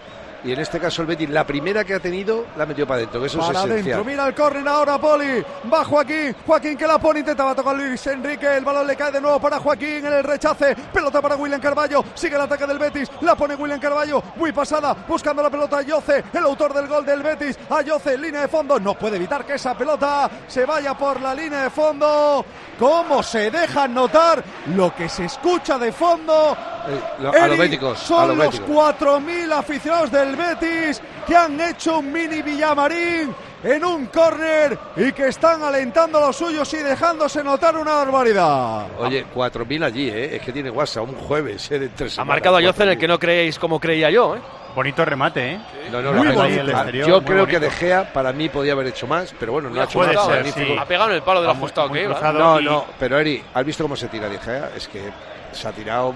[0.46, 3.20] Y en este caso el Betis, la primera que ha tenido, la metió para adentro,
[3.20, 4.04] que eso para es esencial.
[4.04, 8.46] mira el córner ahora Poli, va Joaquín, Joaquín que la pone, intentaba tocar Luis Enrique,
[8.56, 12.04] el balón le cae de nuevo para Joaquín en el rechace, pelota para William Carballo,
[12.14, 15.82] sigue el ataque del Betis, la pone William Carballo, muy pasada, buscando la pelota a
[15.82, 19.44] Yoce, el autor del gol del Betis, a Yoce, línea de fondo, no puede evitar
[19.44, 22.44] que esa pelota se vaya por la línea de fondo,
[22.78, 24.42] cómo se dejan notar
[24.74, 26.56] lo que se escucha de fondo.
[26.88, 28.70] Eh, lo- a los béticos, son a los los béticos.
[28.70, 33.34] 4.000 aficionados del Betis que han hecho un mini Villamarín
[33.64, 38.86] en un córner y que están alentando a los suyos y dejándose notar una barbaridad.
[38.98, 40.36] Oye, 4.000 allí, ¿eh?
[40.36, 41.78] es que tiene WhatsApp un jueves, ¿eh?
[41.78, 43.00] de tres Ha marcado a Yoce en el 4.000.
[43.00, 44.40] que no creéis como creía yo, ¿eh?
[44.74, 45.60] Bonito remate, ¿eh?
[45.90, 46.70] No, no, Muy bonito.
[46.70, 47.58] exterior, yo muy creo que.
[47.58, 50.26] De Gea para mí podía haber hecho más, pero bueno, no ha hecho nada.
[50.26, 50.66] ser, magnífico.
[50.66, 50.76] sí.
[50.78, 52.12] Ha pegado en el palo del ajustado que iba.
[52.18, 52.32] ¿eh?
[52.34, 54.70] No, y- no, pero Eri, ¿has visto cómo se tira De Gea?
[54.76, 55.10] Es que
[55.52, 56.14] se ha tirado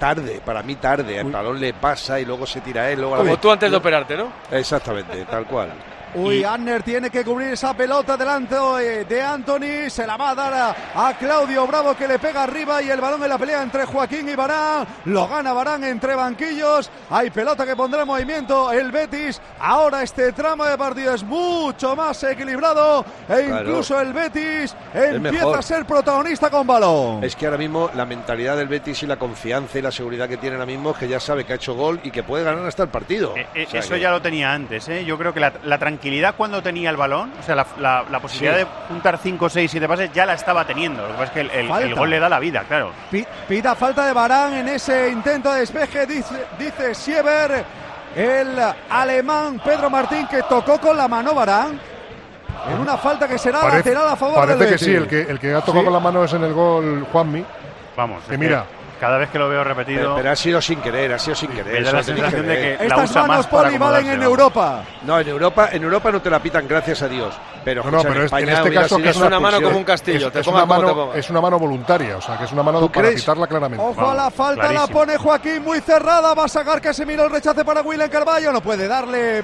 [0.00, 1.18] tarde, para mí tarde.
[1.18, 2.98] El balón le pasa y luego se tira él.
[2.98, 4.32] Luego la Como tú antes de operarte, ¿no?
[4.50, 5.70] Exactamente, tal cual.
[6.14, 9.88] Uy, Y- Anner tiene que cubrir esa pelota delante eh, de Anthony.
[9.88, 13.00] Se la va a dar a, a Claudio Bravo que le pega arriba y el
[13.00, 14.86] balón en la pelea entre Joaquín y Barán.
[15.06, 16.90] Lo gana Barán entre banquillos.
[17.10, 19.40] Hay pelota que pondrá en movimiento el Betis.
[19.60, 23.68] Ahora este tramo de partido es mucho más equilibrado e Claro.
[23.68, 27.22] incluso el Betis empieza a ser protagonista con balón.
[27.22, 30.36] Es que ahora mismo la mentalidad del Betis y la confianza y la seguridad que
[30.36, 32.66] tiene ahora mismo es que ya sabe que ha hecho gol y que puede ganar
[32.66, 33.36] hasta el partido.
[33.36, 35.04] Eh, eh, O sea eso que- ya lo tenía antes, ¿eh?
[35.04, 35.99] Yo creo que la, la tranquilidad
[36.36, 38.60] cuando tenía el balón, o sea, la, la- la posibilidad Sí.
[38.60, 41.02] de juntar 5, 6, 7 pases ya la estaba teniendo.
[41.02, 41.86] Lo que pasa es que el, el- Falta.
[41.86, 42.92] el gol le da la vida, claro.
[43.10, 47.64] Pi- Pita falta de Barán en ese intento de despeje, dice, dice Sieber,
[48.16, 48.48] el
[48.88, 51.78] alemán Pedro Martín que tocó con la mano Barán.
[52.68, 55.20] En una falta que será Parece, lateral a favor parece del que sí, el que,
[55.22, 55.84] el que ha tocado Sí.
[55.84, 57.44] con la mano es en el gol Juanmi.
[57.96, 58.64] Vamos, Que mira.
[59.00, 61.50] Cada vez que lo veo Pero, repetido, pero ha sido sin querer, ha sido sin
[61.50, 61.80] querer.
[61.80, 64.06] me da la que sensación de que la Estas usa manos más para Poli valen
[64.10, 64.82] en Europa.
[65.02, 67.34] No, en Europa, en Europa no te la pitan, gracias a Dios.
[67.64, 70.26] Pero, No, pero es- en España este caso que es una mano como un castillo,
[70.28, 72.52] Es, te es pongas una te mano, es una mano voluntaria, o sea, que es
[72.52, 73.20] una mano ¿Tú para crees?
[73.20, 73.84] quitarla claramente.
[73.84, 77.64] Ojo a la falta, la pone Joaquín muy cerrada, va a sacar Casemiro el rechace
[77.64, 79.42] para William Carballo, no puede darle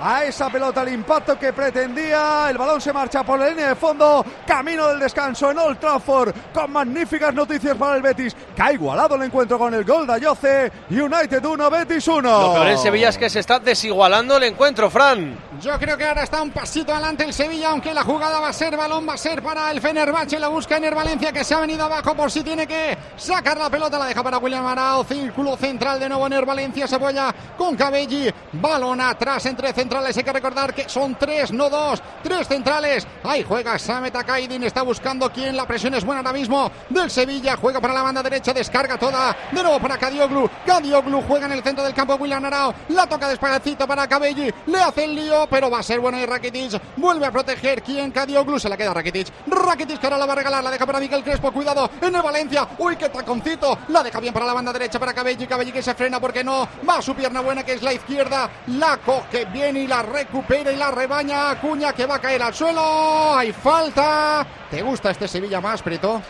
[0.00, 3.74] a esa pelota el impacto que pretendía, el balón se marcha por la línea de
[3.74, 8.72] fondo, camino del descanso en Old Trafford, con magníficas noticias para el Betis, que ha
[8.72, 12.22] igualado el encuentro con el gol de Ayoce, United 1, Betis 1.
[12.22, 15.36] Lo peor en Sevilla es que se está desigualando el encuentro, Fran.
[15.60, 18.52] Yo creo que ahora está un pasito adelante el Sevilla, aunque la jugada va a
[18.52, 21.60] ser balón, va a ser para el Fenerbahce, la busca Ener Valencia que se ha
[21.60, 25.56] venido abajo por si tiene que sacar la pelota, la deja para William Arao, círculo
[25.56, 26.26] central de nuevo.
[26.26, 31.52] Ener Valencia, se apoya con Cabelli, balón atrás entre hay que recordar que son tres,
[31.52, 36.20] no dos, tres centrales, ahí juega Samet Akaidin, está buscando quién, la presión es buena
[36.20, 40.48] ahora mismo del Sevilla, juega para la banda derecha, descarga toda, de nuevo para Cadioglu,
[40.66, 44.80] Cadioglu juega en el centro del campo William Arao, la toca despacito para Cabelli, le
[44.80, 47.82] hace el lío, pero va a ser bueno y Rakitic vuelve a proteger.
[47.82, 48.10] ¿Quién?
[48.10, 49.28] Cadioglu se la queda Rakitic.
[49.46, 51.52] Rakitic que ahora la va a regalar, la deja para Miguel Crespo.
[51.52, 52.68] Cuidado en el Valencia.
[52.78, 53.78] Uy, qué taconcito.
[53.88, 55.46] La deja bien para la banda derecha para Cabelli.
[55.46, 56.68] Cabelli que se frena porque no.
[56.88, 58.48] Va a su pierna buena que es la izquierda.
[58.68, 61.50] La coge bien y la recupera y la rebaña.
[61.50, 63.36] Acuña que va a caer al suelo.
[63.36, 64.46] Hay falta.
[64.70, 66.20] ¿Te gusta este Sevilla más, Preto?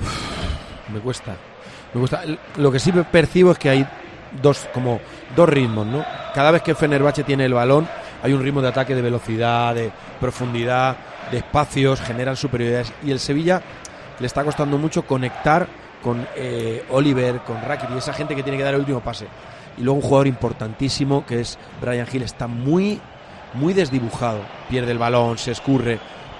[0.92, 1.36] Me cuesta.
[1.92, 2.22] Me gusta.
[2.56, 3.86] Lo que sí percibo es que hay
[4.42, 5.00] dos, como
[5.34, 6.04] dos ritmos, ¿no?
[6.34, 7.88] Cada vez que Fenerbahce tiene el balón,
[8.22, 10.96] hay un ritmo de ataque de velocidad, de profundidad,
[11.30, 12.92] de espacios, generan superioridades.
[13.04, 13.62] Y el Sevilla
[14.18, 15.66] le está costando mucho conectar
[16.02, 19.26] con eh, Oliver, con Rakitic, esa gente que tiene que dar el último pase.
[19.76, 23.00] Y luego un jugador importantísimo que es Brian Hill, está muy,
[23.54, 24.40] muy desdibujado.
[24.68, 25.98] Pierde el balón, se escurre.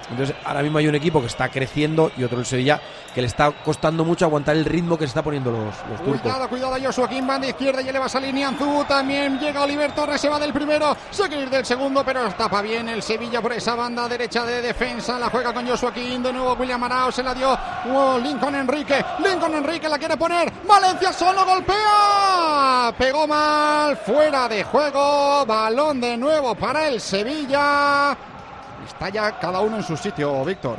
[0.09, 2.79] Entonces, ahora mismo hay un equipo que está creciendo y otro el Sevilla
[3.13, 6.21] que le está costando mucho aguantar el ritmo que se está poniendo los, los turcos.
[6.21, 8.85] Cuidado, cuidado, Joshua Kim, banda izquierda y eleva esa línea Anzú.
[8.87, 12.61] También llega Oliver Torres, se va del primero, se quiere ir del segundo, pero tapa
[12.61, 15.17] bien el Sevilla por esa banda derecha de defensa.
[15.17, 17.57] La juega con Joshua Kim, de nuevo William Arao, se la dio
[17.93, 19.03] oh, Lincoln Enrique.
[19.23, 20.51] Lincoln Enrique la quiere poner.
[20.67, 22.93] Valencia solo golpea.
[22.97, 25.45] Pegó mal, fuera de juego.
[25.45, 28.17] Balón de nuevo para el Sevilla.
[28.85, 30.77] Está ya cada uno en su sitio, Víctor.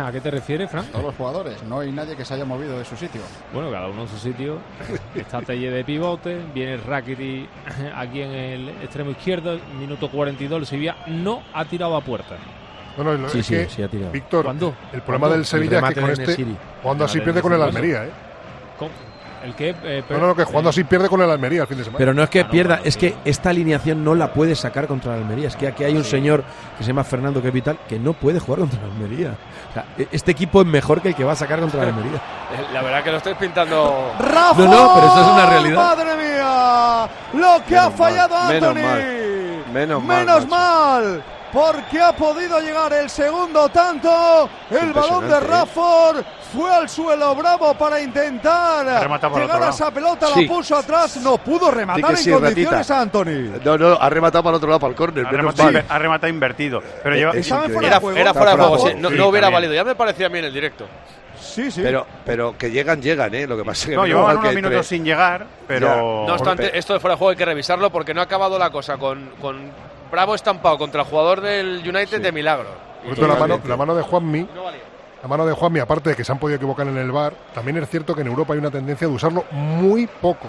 [0.00, 0.84] ¿A qué te refieres, Fran?
[0.86, 3.22] Todos los jugadores, no hay nadie que se haya movido de su sitio.
[3.52, 4.58] Bueno, cada uno en su sitio.
[5.16, 7.48] Está Telle de pivote, viene Rakitic
[7.96, 12.36] aquí en el extremo izquierdo, minuto 42, el Sevilla no ha tirado a puerta.
[12.96, 14.12] No, no, Sí, es sí, que, sí ha tirado.
[14.12, 14.74] Víctor, ¿Cuándo?
[14.92, 15.36] el problema ¿Cuándo?
[15.36, 16.46] del Sevilla es que con este,
[16.82, 17.76] cuando así pierde con el Nesiri.
[17.76, 18.10] Almería, ¿eh?
[19.42, 19.74] El que.
[19.82, 21.98] eh, No, no, no, que jugando así pierde con el Almería el fin de semana.
[21.98, 25.22] Pero no es que pierda, es que esta alineación no la puede sacar contra el
[25.22, 25.48] Almería.
[25.48, 26.44] Es que aquí hay un señor
[26.76, 29.34] que se llama Fernando Capital que no puede jugar contra el Almería.
[29.70, 31.88] O sea, e- este equipo es mejor que el que va a sacar contra el
[31.94, 32.16] Almería.
[32.16, 34.12] Eh, La verdad que lo estáis pintando.
[34.18, 35.76] Rafa, No, no, pero eso es una realidad.
[35.76, 38.82] Madre mía, lo que ha fallado mal, menos Anthony.
[38.82, 41.22] mal, menos mal, Menos mal,
[41.52, 44.48] porque ha podido llegar el segundo tanto.
[44.70, 45.38] El balón de Impresionante, ¿eh?
[46.52, 48.84] Fue al suelo bravo para intentar
[49.34, 50.46] llegar a esa pelota, Sí.
[50.46, 53.00] la puso atrás, no pudo rematar que en sí, condiciones ratita.
[53.00, 53.60] Anthony.
[53.64, 55.26] No, no, ha rematado para el otro lado, para el córner.
[55.26, 56.82] Ha rematado, ha invertido.
[57.02, 58.18] Pero lleva, Es Estaba en fuera Era, juego.
[58.18, 59.16] era fuera de juego, de no, juego.
[59.22, 59.74] no hubiera valido.
[59.74, 60.86] Ya me parecía a mí en el directo.
[61.40, 61.80] Sí, sí.
[61.82, 63.46] Pero, pero que llegan, llegan, ¿eh?
[63.46, 63.96] Lo que pasa es que.
[63.96, 66.26] no, llevaban que unos minutos entre- sin llegar, pero.
[66.26, 68.70] No obstante, esto de fuera de juego hay que revisarlo porque no ha acabado la
[68.70, 69.70] cosa con, con
[70.10, 72.66] Bravo estampado contra el jugador del United de milagro.
[73.04, 74.80] Por cierto, la, mano, la mano de Juanmi, No valía.
[75.22, 77.76] La mano de Juanmi, aparte de que se han podido equivocar en el bar, también
[77.76, 80.48] es cierto que en Europa hay una tendencia de usarlo muy poco.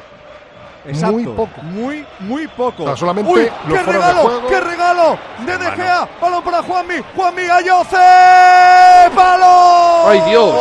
[0.85, 1.61] Exacto, Muy poco.
[1.61, 2.83] Muy, muy poco.
[2.83, 4.47] O sea, solamente ¡Qué regalo!
[4.47, 5.17] ¡Qué regalo!
[5.45, 5.71] De De.
[5.71, 6.07] Gea.
[6.19, 6.95] Balón para Juanmi.
[7.15, 7.97] Juanmi Ayoce.
[9.15, 10.09] ¡Balón!
[10.11, 10.55] ¡Ay, Dios!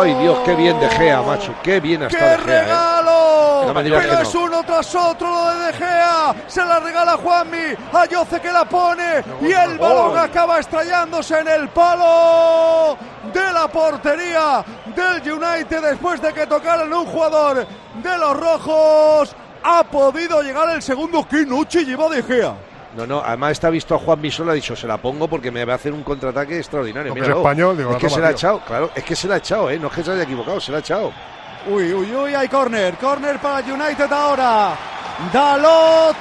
[0.00, 0.38] ¡Ay, Dios!
[0.44, 1.54] ¡Qué bien de Gea, macho!
[1.62, 2.62] ¡Qué bien está ¡Qué de Gea, ¿eh?
[2.62, 3.82] regalo!
[3.82, 4.40] Digas Pero es no.
[4.44, 6.34] uno tras otro lo de De Gea.
[6.46, 7.74] Se la regala Juanmi.
[7.92, 9.22] Ayoce que la pone.
[9.42, 12.96] y el balón acaba estrellándose en el palo
[13.32, 14.64] de la portería
[14.96, 17.66] del United después de que tocaran un jugador
[18.02, 19.09] de los rojos.
[19.62, 21.26] Ha podido llegar el segundo.
[21.28, 22.54] ¡Qué noche lleva De Gea!
[22.96, 25.64] No, no, además está visto a Juan Misola, ha dicho, se la pongo porque me
[25.64, 27.14] va a hacer un contraataque extraordinario.
[27.14, 29.28] No, es español, digo, es que toma, se la ha echado, claro, es que se
[29.28, 29.78] la ha echado, ¿eh?
[29.78, 31.12] No es que se haya equivocado, se la ha echado.
[31.68, 32.94] Uy, uy, uy, hay córner.
[32.96, 34.72] Córner para United ahora.
[35.32, 36.16] Dalot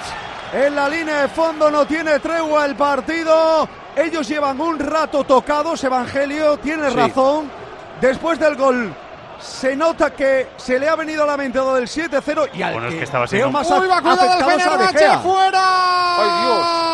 [0.54, 3.68] en la línea de fondo no tiene tregua el partido.
[3.96, 5.84] Ellos llevan un rato tocados.
[5.84, 6.96] Evangelio tiene Sí.
[6.96, 7.50] razón.
[8.02, 8.94] Después del gol
[9.40, 12.74] se nota que se le ha venido a la mente lo del 7-0 y al
[12.74, 15.62] Bueno, es que que estaba siendo- más Uy, va cuidado el fuera.
[16.18, 16.90] ¡Ay, Dios!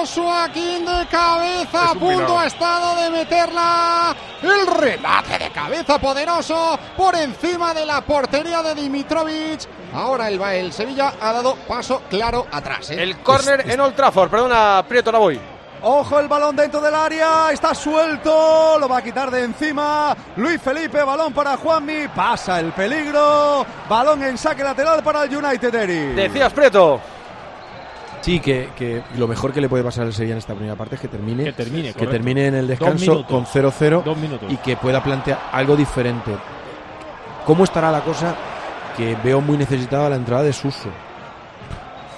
[0.00, 2.38] Joshua King de cabeza, a punto milagro.
[2.38, 4.16] ha estado de meterla.
[4.42, 9.60] El remate de cabeza poderoso por encima de la portería de Dimitrovic.
[9.94, 12.90] Ahora el, el Sevilla ha dado paso claro atrás.
[12.90, 13.02] ¿eh?
[13.02, 14.30] El córner en Old Trafford.
[14.30, 15.38] Perdona, Prieto, la voy.
[15.82, 20.14] Ojo el balón dentro del área, está suelto, lo va a quitar de encima.
[20.36, 23.64] Luis Felipe, balón para Juanmi, pasa el peligro.
[23.88, 26.14] Balón en saque lateral para el United, Eri.
[26.14, 27.00] Decías, Prieto.
[28.20, 30.96] Sí, que, que lo mejor que le puede pasar al Sevilla en esta primera parte
[30.96, 33.26] es que termine, Que termine, que termine en el Dos descanso minutos.
[33.26, 34.52] con 0-0 Dos minutos.
[34.52, 36.30] y que pueda plantear algo diferente.
[37.46, 38.34] ¿Cómo estará la cosa?
[38.98, 40.90] Que veo muy necesitada la entrada de Suso.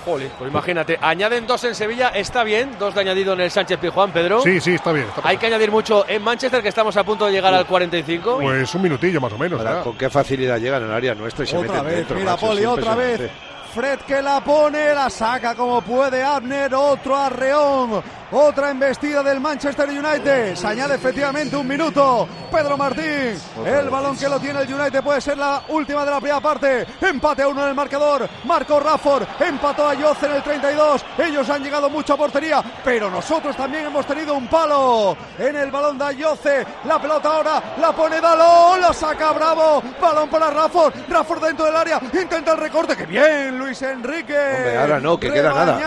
[0.05, 3.78] Jolín, pues imagínate, añaden dos en Sevilla, está bien, dos de añadido en el Sánchez
[3.78, 4.42] Pizjuán, Pedro.
[4.42, 5.07] Sí, sí, está bien.
[5.14, 8.38] está Hay que añadir mucho en Manchester, que estamos a punto de llegar al 45.
[8.40, 9.59] Pues un minutillo más o menos.
[9.61, 12.16] Ahora, con qué facilidad llegan al área nuestra y se Otra meten vez, dentro.
[12.16, 13.30] mira macho, Poli, otra vez.
[13.74, 18.03] Fred que la pone, la saca como puede Abner, otro arreón,
[18.33, 20.57] otra embestida del Manchester United.
[20.57, 22.28] Se añade efectivamente un minuto.
[22.51, 26.18] Pedro Martín, el balón que lo tiene el United puede ser la última de la
[26.18, 26.87] primera parte.
[27.01, 28.28] Empate a uno en el marcador.
[28.45, 31.05] Marco Rafford empató a Yoce en el 32.
[31.18, 35.70] Ellos han llegado mucho a portería, pero nosotros también hemos tenido un palo en el
[35.70, 36.66] balón de Ayoce.
[36.85, 39.83] La pelota ahora la pone Dalón, la saca Bravo.
[40.01, 42.97] Balón para Rafford, Rafford dentro del área, intenta el recorte.
[42.97, 44.37] ¡Qué bien, Luis Enrique!
[44.37, 45.78] Hombre, ahora no, que queda nada.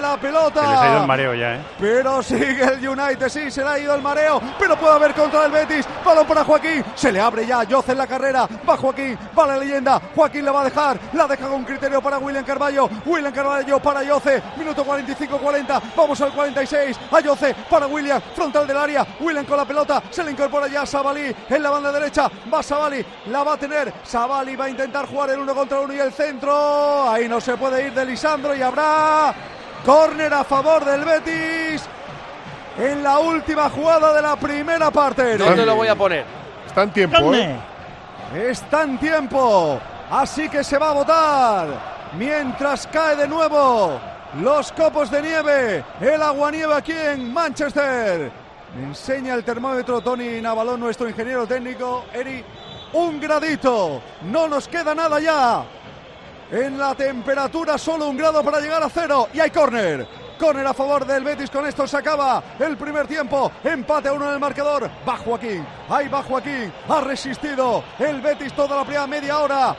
[0.00, 0.60] La pelota.
[0.62, 1.60] Se les ha ido el mareo ya, ¿eh?
[1.94, 5.44] Pero sigue el United, sí, se le ha ido el mareo, pero puede haber contra
[5.44, 5.86] el Betis.
[6.04, 8.48] Balón para Joaquín, se le abre ya Yoce en la carrera.
[8.68, 10.02] Va Joaquín, va la leyenda.
[10.12, 12.90] Joaquín la va a dejar, la deja con criterio para William Carballo.
[13.06, 15.82] William Carballo para Yoce, minuto 45-40.
[15.96, 16.98] Vamos al 46.
[17.12, 19.06] A Yoce para William, frontal del área.
[19.20, 22.28] William con la pelota, se le incorpora ya Sabali en la banda derecha.
[22.52, 23.94] Va Sabali, la va a tener.
[24.02, 27.08] Sabali va a intentar jugar el uno contra uno y el centro.
[27.08, 29.32] Ahí no se puede ir de Lisandro y habrá.
[29.84, 31.82] Córner a favor del Betis
[32.78, 35.36] en la última jugada de la primera parte.
[35.36, 36.24] ¿Dónde lo voy a poner?
[36.66, 37.56] Está en tiempo, ¿eh?
[38.34, 39.78] Está en tiempo,
[40.10, 41.66] así que se va a votar.
[42.18, 44.00] Mientras cae de nuevo
[44.40, 48.32] los copos de nieve, el aguanieve aquí en Manchester.
[48.76, 52.06] Me enseña el termómetro Tony Navalón, nuestro ingeniero técnico.
[52.12, 52.42] Eri,
[52.94, 54.00] un gradito.
[54.22, 55.62] No nos queda nada ya.
[56.54, 59.26] En la temperatura solo un grado para llegar a cero.
[59.34, 60.06] Y hay córner.
[60.38, 61.50] Córner a favor del Betis.
[61.50, 63.50] Con esto se acaba el primer tiempo.
[63.64, 64.88] Empate a uno en el marcador.
[65.06, 65.66] Va Joaquín.
[65.88, 66.72] Ahí va Joaquín.
[66.88, 69.76] Ha resistido el Betis toda la primera media hora.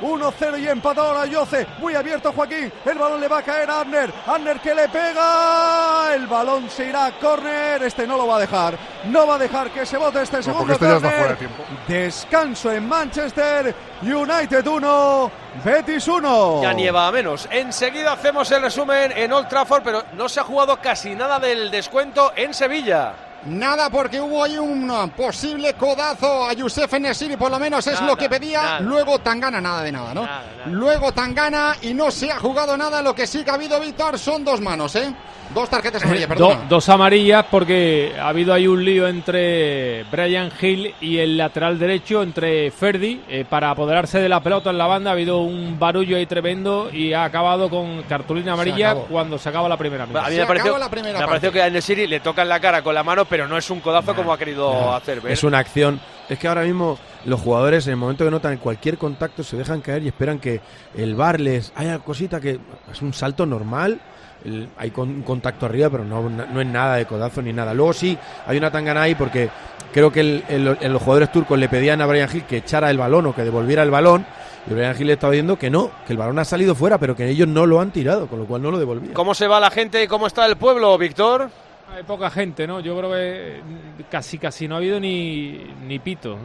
[0.00, 1.66] 1-0 y empató ahora Yoce.
[1.78, 2.72] Muy abierto Joaquín.
[2.84, 4.12] El balón le va a caer a Abner.
[4.26, 6.14] Abner que le pega.
[6.14, 7.82] El balón se irá a córner.
[7.82, 8.78] Este no lo va a dejar.
[9.04, 11.18] No va a dejar que se vote este segundo este ya está córner.
[11.18, 11.64] fuera de tiempo.
[11.86, 13.74] Descanso en Manchester.
[14.02, 15.30] United 1,
[15.64, 16.62] Betis 1.
[16.62, 17.48] Ya nieva a menos.
[17.50, 21.70] Enseguida hacemos el resumen en Old Trafford, pero no se ha jugado casi nada del
[21.70, 23.27] descuento en Sevilla.
[23.46, 28.06] Nada porque hubo ahí un posible codazo a Youssef Nesiri, por lo menos es Nada,
[28.06, 28.60] lo que pedía.
[28.62, 28.80] nada.
[28.80, 30.22] Luego Tangana, nada de nada, ¿no?
[30.22, 30.70] Nada, nada.
[30.70, 33.00] Luego Tangana y no se ha jugado nada.
[33.00, 35.14] Lo que sí que ha habido, Víctor, son dos manos, ¿eh?
[35.54, 36.68] Dos tarjetas amarillas, Do- perdón.
[36.68, 42.22] dos amarillas porque ha habido ahí un lío entre Brian Hill y el lateral derecho,
[42.22, 45.08] entre Ferdi, eh, para apoderarse de la pelota en la banda.
[45.08, 49.70] Ha habido un barullo ahí tremendo y ha acabado con cartulina amarilla cuando se acaba
[49.70, 50.26] la primera mitad.
[50.26, 51.50] A mí Se me pareció, la primera me parte.
[51.50, 53.80] que a Nesiri le toca en la cara con la mano, pero no es un
[53.80, 55.32] codazo como ha querido hacer ver.
[55.32, 56.00] Es una acción.
[56.28, 59.80] Es que ahora mismo los jugadores, en el momento que notan cualquier contacto, se dejan
[59.80, 60.60] caer y esperan que
[60.96, 62.58] el bar les haya cosita que
[62.90, 64.00] es un salto normal.
[64.44, 67.74] el- hay con- un contacto arriba, pero no, no es nada de codazo ni nada.
[67.74, 68.16] Luego sí,
[68.46, 69.50] hay una tangana ahí porque
[69.92, 72.98] creo que el- el- los jugadores turcos le pedían a Brian Hill que echara el
[72.98, 74.24] balón o que devolviera el balón.
[74.70, 77.28] Y Brian le estaba diciendo que no, que el balón ha salido fuera, pero que
[77.28, 79.12] ellos no lo han tirado, con lo cual no lo devolvían.
[79.12, 81.50] ¿Cómo se va la gente y cómo está el pueblo, Víctor?
[81.94, 82.80] Hay poca gente, ¿no?
[82.80, 86.38] Yo creo que mm, casi casi no ha habido ni, ni pito.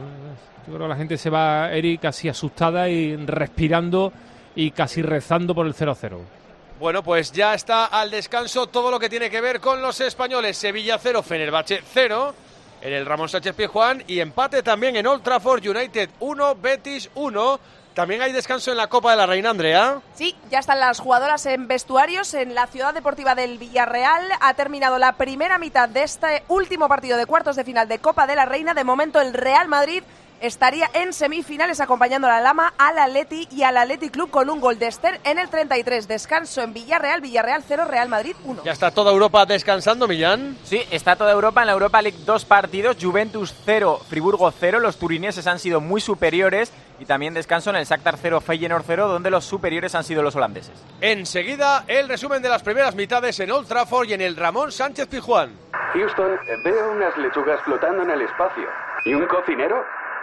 [0.66, 4.12] Yo creo que la gente se va, Eric, casi asustada y respirando
[4.56, 6.18] y casi rezando por el 0-0.
[6.80, 10.56] Bueno, pues ya está al descanso todo lo que tiene que ver con los españoles.
[10.56, 12.34] Sevilla 0, Fenerbahce 0
[12.82, 17.60] en el Ramón Sánchez Pizjuán y empate también en Old Trafford United 1, Betis 1.
[17.94, 20.00] También hay descanso en la Copa de la Reina Andrea.
[20.14, 24.24] Sí, ya están las jugadoras en vestuarios en la ciudad deportiva del Villarreal.
[24.40, 28.26] Ha terminado la primera mitad de este último partido de cuartos de final de Copa
[28.26, 28.74] de la Reina.
[28.74, 30.02] De momento el Real Madrid
[30.40, 34.60] estaría en semifinales acompañando a la Lama, al Atleti y al Atleti Club con un
[34.60, 36.08] gol de Esther en el 33.
[36.08, 38.62] Descanso en Villarreal, Villarreal 0, Real Madrid 1.
[38.64, 40.56] Ya está toda Europa descansando, Millán.
[40.64, 44.98] Sí, está toda Europa en la Europa League dos partidos, Juventus 0, Friburgo 0, los
[44.98, 49.30] turineses han sido muy superiores y también descanso en el Shakhtar 0, Feyenoord 0, donde
[49.30, 50.72] los superiores han sido los holandeses.
[51.00, 55.08] Enseguida el resumen de las primeras mitades en Old Trafford y en el Ramón Sánchez
[55.08, 55.52] Pizjuán.
[55.92, 58.68] Houston, veo unas lechugas flotando en el espacio.
[59.04, 59.84] ¿Y un cocinero?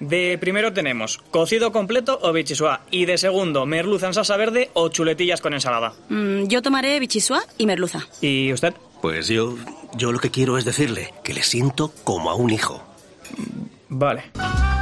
[0.00, 4.88] De primero tenemos cocido completo o bichisua y de segundo merluza en salsa verde o
[4.88, 5.94] chuletillas con ensalada.
[6.08, 8.06] Mm, yo tomaré bichisua y merluza.
[8.20, 8.74] ¿Y usted?
[9.00, 9.56] Pues yo,
[9.96, 12.82] yo lo que quiero es decirle que le siento como a un hijo.
[13.88, 14.24] Vale.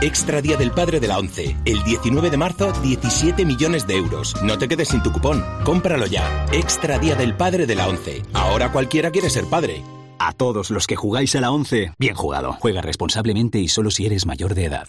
[0.01, 1.57] Extra Día del Padre de la ONCE.
[1.65, 4.35] El 19 de marzo, 17 millones de euros.
[4.43, 5.45] No te quedes sin tu cupón.
[5.65, 6.47] Cómpralo ya.
[6.53, 8.23] Extra Día del Padre de la ONCE.
[8.33, 9.83] Ahora cualquiera quiere ser padre.
[10.19, 12.57] A todos los que jugáis a la 11, bien jugado.
[12.61, 14.89] Juega responsablemente y solo si eres mayor de edad.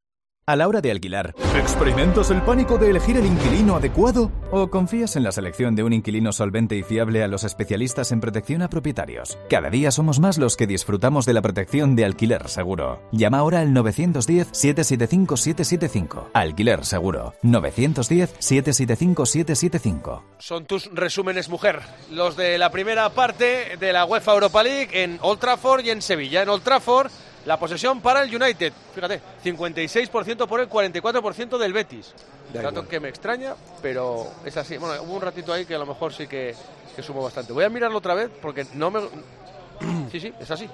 [0.51, 4.29] A la hora de alquilar, ¿experimentas el pánico de elegir el inquilino adecuado?
[4.51, 8.19] ¿O confías en la selección de un inquilino solvente y fiable a los especialistas en
[8.19, 9.37] protección a propietarios?
[9.49, 13.01] Cada día somos más los que disfrutamos de la protección de alquiler seguro.
[13.13, 16.31] Llama ahora al 910-775-775.
[16.33, 17.33] Alquiler seguro.
[17.43, 20.21] 910-775-775.
[20.37, 21.79] Son tus resúmenes, mujer.
[22.11, 26.01] Los de la primera parte de la UEFA Europa League en Old Trafford y en
[26.01, 26.41] Sevilla.
[26.41, 27.09] En Old Trafford,
[27.45, 28.73] la posesión para el United.
[28.93, 32.13] Fíjate, 56% por el 44% del Betis.
[32.53, 34.77] Da Dato que me extraña, pero es así.
[34.77, 36.53] Bueno, hubo un ratito ahí que a lo mejor sí que,
[36.95, 37.53] que sumó bastante.
[37.53, 39.01] Voy a mirarlo otra vez porque no me.
[40.11, 40.69] Sí, sí, es así.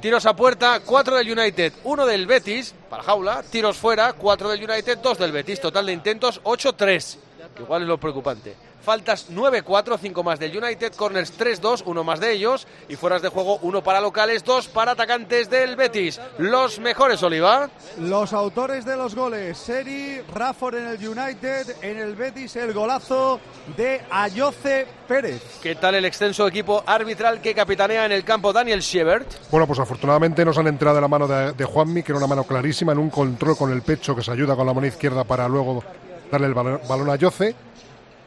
[0.00, 3.42] Tiros a puerta, 4 del United, 1 del Betis, para jaula.
[3.42, 5.60] Tiros fuera, 4 del United, 2 del Betis.
[5.60, 7.16] Total de intentos, 8-3.
[7.54, 8.56] Que igual es lo preocupante.
[8.82, 13.28] Faltas 9-4, 5 más del United, corners 3-2, uno más de ellos, y fueras de
[13.28, 16.20] juego, uno para locales, dos para atacantes del Betis.
[16.38, 17.70] Los mejores, Oliva.
[17.98, 23.40] Los autores de los goles, Seri, Rafford en el United, en el Betis el golazo
[23.76, 25.42] de Ayoce Pérez.
[25.62, 29.28] ¿Qué tal el extenso equipo arbitral que capitanea en el campo Daniel Siebert?
[29.50, 32.26] Bueno, pues afortunadamente nos han entrado de la mano de, de Juanmi, que era una
[32.26, 35.24] mano clarísima, en un control con el pecho que se ayuda con la mano izquierda
[35.24, 35.82] para luego
[36.30, 37.54] darle el balón, balón a Yoce.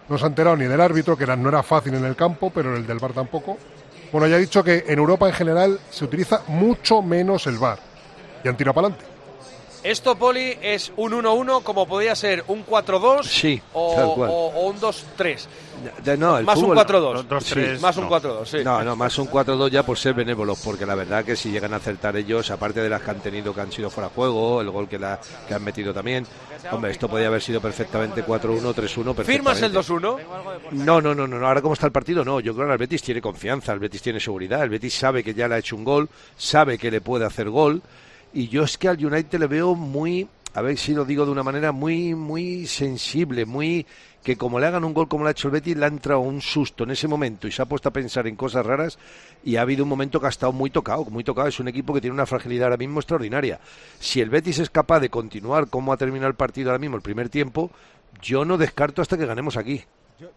[0.09, 2.75] No se ha enterado ni del árbitro, que no era fácil en el campo, pero
[2.75, 3.57] el del VAR tampoco.
[4.11, 7.79] Bueno, ya he dicho que en Europa en general se utiliza mucho menos el VAR.
[8.43, 9.12] Y han tirado para adelante.
[9.83, 14.29] Esto, Poli, es un 1-1 como podía ser un 4-2 Sí, o, tal cual.
[14.31, 15.47] o- o un 2-3.
[16.05, 17.43] De- no, Más un fútbol- 4-2.
[17.43, 17.81] Sí.
[17.81, 18.57] Más un 4-2, sí.
[18.63, 21.73] No, no, más un 4-2 ya por ser benévolos, porque la verdad que si llegan
[21.73, 24.61] a acertar ellos, aparte de las que han tenido que han sido fuera de juego,
[24.61, 26.25] el gol que, la, que han metido también,
[26.71, 29.23] hombre, esto podía haber sido perfectamente 4-1, 3-1, perfectamente.
[29.25, 30.17] ¿Firmas el 2-1?
[30.71, 31.45] No, no, no, no, no.
[31.47, 32.39] Ahora cómo está el partido, no.
[32.39, 35.33] Yo creo que el Betis tiene confianza, el Betis tiene seguridad, el Betis sabe que
[35.33, 36.07] ya le ha hecho un gol,
[36.37, 37.81] sabe que le puede hacer gol,
[38.33, 41.31] y yo es que al United le veo muy, a ver si lo digo de
[41.31, 43.85] una manera muy, muy sensible, muy
[44.23, 46.21] que como le hagan un gol como le ha hecho el Betis, le ha entrado
[46.21, 48.97] un susto en ese momento y se ha puesto a pensar en cosas raras
[49.43, 51.49] y ha habido un momento que ha estado muy tocado, muy tocado.
[51.49, 53.59] Es un equipo que tiene una fragilidad ahora mismo extraordinaria.
[53.99, 57.01] Si el Betis es capaz de continuar como ha terminado el partido ahora mismo, el
[57.01, 57.69] primer tiempo,
[58.21, 59.83] yo no descarto hasta que ganemos aquí.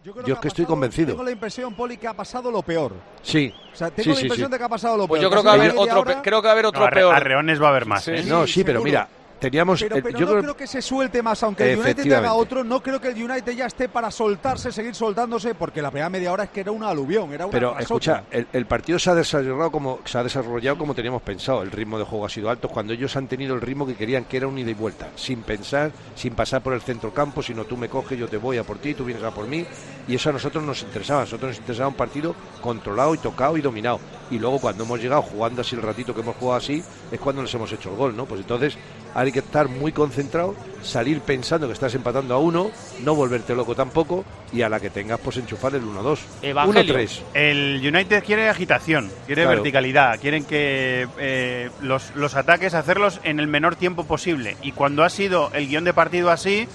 [0.03, 1.07] Yo, creo es ha que estoy pasado- convencido.
[1.09, 2.93] Tengo la impresión, Poli, que ha pasado lo peor.
[3.21, 3.53] Sí.
[3.73, 4.51] O sea, tengo Sí, la sí, impresión sí.
[4.51, 5.23] de que ha pasado lo Pues peor.
[5.23, 7.15] yo creo que va a haber otro, creo que va a haber otro No, peor.
[7.15, 8.11] arreones va a haber más, Sí.
[8.11, 8.23] ¿eh?
[8.25, 9.07] no, sí, pero mira,
[9.39, 9.81] teníamos.
[9.81, 12.81] Pero, yo no creo- creo que se suelte más, aunque el United haga otro, no
[12.81, 16.45] creo que el United ya esté para soltarse, seguir soltándose, porque la primera media hora
[16.45, 19.99] es que era una aluvión, era una Pero escucha, el partido se ha desarrollado como
[20.05, 21.61] se ha desarrollado como teníamos pensado.
[21.61, 24.25] El ritmo de juego ha sido alto cuando ellos han tenido el ritmo que querían,
[24.25, 27.65] que era un ida y vuelta, sin pensar, sin pasar por el centro campo, sino
[27.65, 29.65] tú me coges, yo te voy a por ti, tú vienes a por mí.
[30.07, 31.21] Y eso a nosotros nos interesaba.
[31.21, 33.99] A nosotros nos interesaba un partido controlado y tocado y dominado.
[34.29, 37.41] Y luego cuando hemos llegado jugando así el ratito que hemos jugado así, es cuando
[37.41, 38.25] nos hemos hecho el gol, ¿no?
[38.25, 38.77] Pues entonces
[39.15, 40.53] hay que estar muy concentrado,
[40.83, 42.69] salir pensando que estás empatando a uno,
[43.03, 46.19] no volverte loco tampoco, y a la que tengas, pues enchufar el 1-2.
[46.41, 46.93] Evangelio.
[46.95, 47.19] 1-3.
[47.33, 49.57] El United quiere agitación, quiere Claro.
[49.57, 54.57] verticalidad, quieren que eh, los, los ataques hacerlos en el menor tiempo posible.
[54.61, 56.67] Y cuando ha sido el guion de partido así,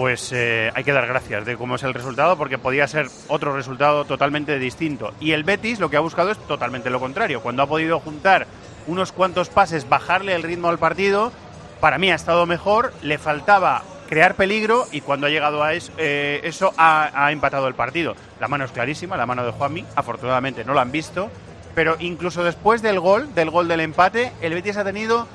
[0.00, 3.54] pues eh, hay que dar gracias de cómo es el resultado, porque podía ser otro
[3.54, 5.12] resultado totalmente distinto.
[5.20, 7.42] Y el Betis lo que ha buscado es totalmente lo contrario.
[7.42, 8.46] Cuando ha podido juntar
[8.86, 11.32] unos cuantos pases, bajarle el ritmo al partido,
[11.80, 16.40] para mí ha estado mejor, le faltaba crear peligro y cuando ha llegado a eh,
[16.44, 18.14] eso ha, ha empatado el partido.
[18.40, 21.28] La mano es clarísima, la mano de Juanmi, afortunadamente no la han visto,
[21.74, 25.28] pero incluso después del gol, del gol del empate, el Betis ha tenido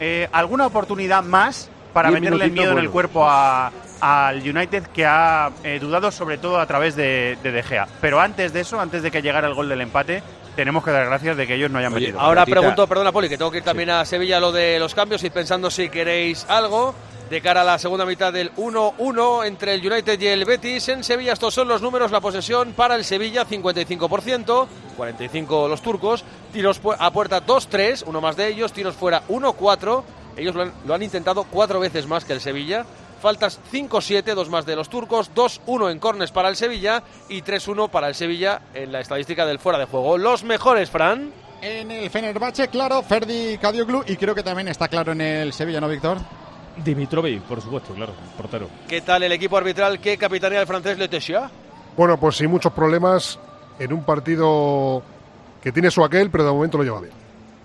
[0.00, 3.72] eh, alguna oportunidad más para meterle el miedo en el cuerpo a-
[4.02, 7.86] al United que ha eh, dudado sobre todo a través de, de De Gea.
[8.00, 10.24] Pero antes de eso, antes de que llegara el gol del empate,
[10.56, 12.18] tenemos que dar gracias de que ellos no hayan metido.
[12.18, 15.22] Ahora pregunto, perdona Poli, que tengo que ir también a Sevilla lo de los cambios
[15.22, 16.96] y pensando si queréis algo
[17.30, 20.88] de cara a la segunda mitad del 1-1 entre el United y el Betis.
[20.88, 26.24] En Sevilla estos son los números, la posesión para el Sevilla 55%, 45 los turcos,
[26.52, 30.02] tiros a puerta 2-3, uno más de ellos, tiros fuera 1-4,
[30.36, 32.84] ellos lo han, lo han intentado cuatro veces más que el Sevilla.
[33.22, 37.88] Faltas 5-7, dos más de los turcos, 2-1 en cornes para el Sevilla y 3-1
[37.88, 40.18] para el Sevilla en la estadística del fuera de juego.
[40.18, 41.30] Los mejores, Fran.
[41.62, 45.80] En el Fenerbahce, claro, Ferdi Kadioglu y creo que también está claro en el Sevilla,
[45.80, 46.18] ¿no, Víctor?
[46.84, 48.68] Dimitrovic, por supuesto, claro, portero.
[48.88, 51.48] ¿Qué tal el equipo arbitral que capitanea el francés Letechia?
[51.96, 53.38] Bueno, pues sin muchos problemas
[53.78, 55.00] en un partido
[55.62, 57.12] que tiene su aquel, pero de momento lo lleva bien.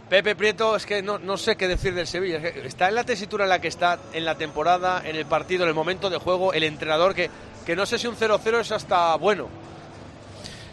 [0.09, 2.37] Pepe Prieto, es que no, no sé qué decir del Sevilla.
[2.37, 5.69] Está en la tesitura en la que está en la temporada, en el partido, en
[5.69, 7.29] el momento de juego, el entrenador, que,
[7.65, 9.47] que no sé si un 0-0 es hasta bueno.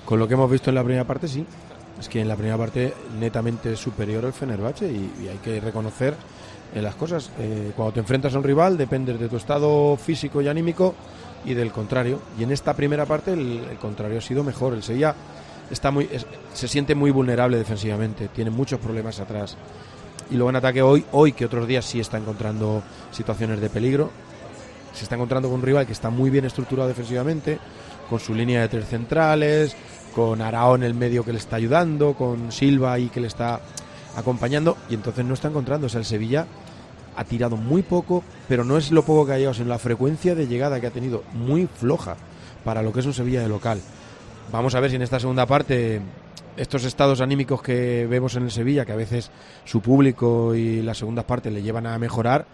[0.05, 1.45] Con lo que hemos visto en la primera parte, sí.
[1.99, 6.15] Es que en la primera parte netamente superior el Fenerbahce y, y hay que reconocer
[6.75, 7.31] eh, las cosas.
[7.39, 10.95] Eh, cuando te enfrentas a un rival dependes de tu estado físico y anímico
[11.45, 12.21] y del contrario.
[12.39, 14.75] Y en esta primera parte el, el contrario ha sido mejor.
[14.75, 15.15] El Sevilla
[15.71, 19.57] está muy, es- se siente muy vulnerable defensivamente, tiene muchos problemas atrás.
[20.31, 24.11] Y luego en ataque hoy, hoy que otros días sí está encontrando situaciones de peligro,
[24.95, 27.59] se está encontrando con un rival que está muy bien estructurado defensivamente,
[28.09, 29.75] con su línea de tres centrales,
[30.15, 33.61] con Arao en el medio que le está ayudando, con Silva ahí que le está
[34.17, 35.87] acompañando, y entonces no está encontrando.
[35.87, 36.47] O sea, el Sevilla
[37.17, 40.35] ha tirado muy poco, pero no es lo poco que ha llegado, sino la frecuencia
[40.35, 42.17] de llegada que ha tenido muy floja
[42.65, 43.81] para lo que es un Sevilla de local.
[44.53, 46.01] Vamos a ver si en esta segunda parte
[46.57, 49.31] estos estados anímicos que vemos en el Sevilla, que a veces
[49.65, 52.47] su público y las segundas partes le llevan a mejorar,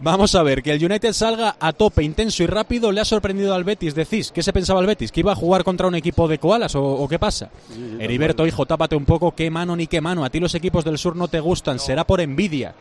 [0.00, 3.54] Vamos a ver, que el United salga a tope, intenso y rápido, le ha sorprendido
[3.54, 3.94] al Betis.
[3.94, 5.12] Decís, ¿qué se pensaba el Betis?
[5.12, 7.50] ¿Que iba a jugar contra un equipo de koalas o, o qué pasa?
[7.98, 10.24] Heriberto, hijo, tápate un poco, qué mano ni qué mano.
[10.24, 12.74] A ti los equipos del sur no te gustan, será por envidia.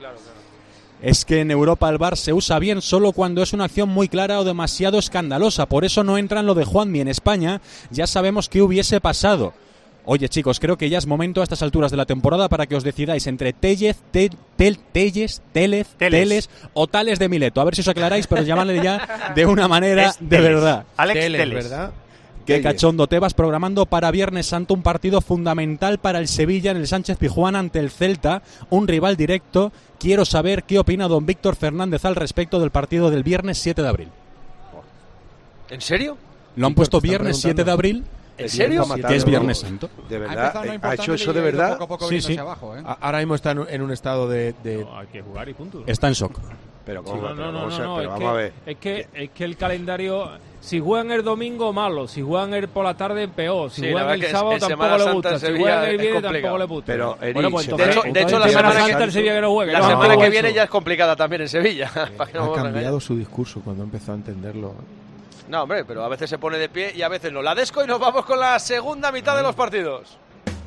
[1.01, 4.07] Es que en Europa el VAR se usa bien solo cuando es una acción muy
[4.07, 5.65] clara o demasiado escandalosa.
[5.65, 6.99] Por eso no entra en lo de Juanmi.
[7.01, 7.59] En España
[7.89, 9.53] ya sabemos qué hubiese pasado.
[10.05, 12.75] Oye chicos, creo que ya es momento a estas alturas de la temporada para que
[12.75, 16.19] os decidáis entre Tellez, Tel, Tel- Tellez, Télez, Teles.
[16.21, 17.61] Teles o Tales de Mileto.
[17.61, 20.43] A ver si os aclaráis, pero llamadle ya de una manera Es de Teles.
[20.55, 20.85] verdad.
[20.97, 21.69] Alex Teles, Teles.
[21.69, 21.91] ¿verdad?
[22.45, 22.63] Qué Tellez.
[22.73, 26.87] cachondo te vas programando para Viernes Santo un partido fundamental para el Sevilla en el
[26.87, 29.71] Sánchez Pijuán ante el Celta, un rival directo.
[29.99, 33.87] Quiero saber qué opina don Víctor Fernández al respecto del partido del viernes 7 de
[33.87, 34.09] abril.
[35.69, 36.17] ¿En serio?
[36.55, 38.03] Lo han Víctor, puesto viernes 7 de abril,
[38.37, 38.83] ¿En serio?
[39.07, 39.59] Que es Viernes.
[39.59, 39.87] Santo.
[40.09, 41.73] De Ha verdad, eh, ha hecho eso de verdad.
[41.77, 42.37] Poco a poco Sí, sí.
[42.37, 42.81] abajo, ¿eh?
[42.99, 45.83] Ahora mismo está en, en un estado de, de- No, hay que jugar y punto.
[45.85, 46.39] Está en shock.
[46.85, 47.21] Pero, Sí, ¿cómo?
[47.21, 48.51] no, Pero no, no, no, pero es, vamos a ver.
[48.53, 52.67] que, es que es que el calendario si juegan el domingo malo, si juegan el
[52.67, 55.95] por la tarde peor, si juegan el sábado tampoco Semana le gusta, si juegan el
[55.95, 56.85] es viernes tampoco le gusta.
[56.91, 57.17] Pero,
[57.51, 59.71] pues De hecho, de hecho, la semana que- Santa el Sevilla que no juegue.
[59.71, 60.31] La no, semana no, que eso.
[60.31, 61.91] viene ya es complicada también en Sevilla.
[62.33, 64.75] no ha cambiado su discurso cuando ha empezado a entenderlo.
[65.49, 67.41] No, hombre, pero a veces se pone de pie y a veces no.
[67.41, 70.17] La desco y nos vamos con la segunda mitad de los partidos.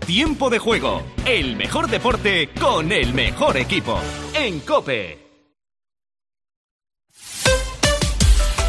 [0.04, 1.02] Tiempo de juego.
[1.24, 3.98] El mejor deporte con el mejor equipo.
[4.34, 5.23] En Cope.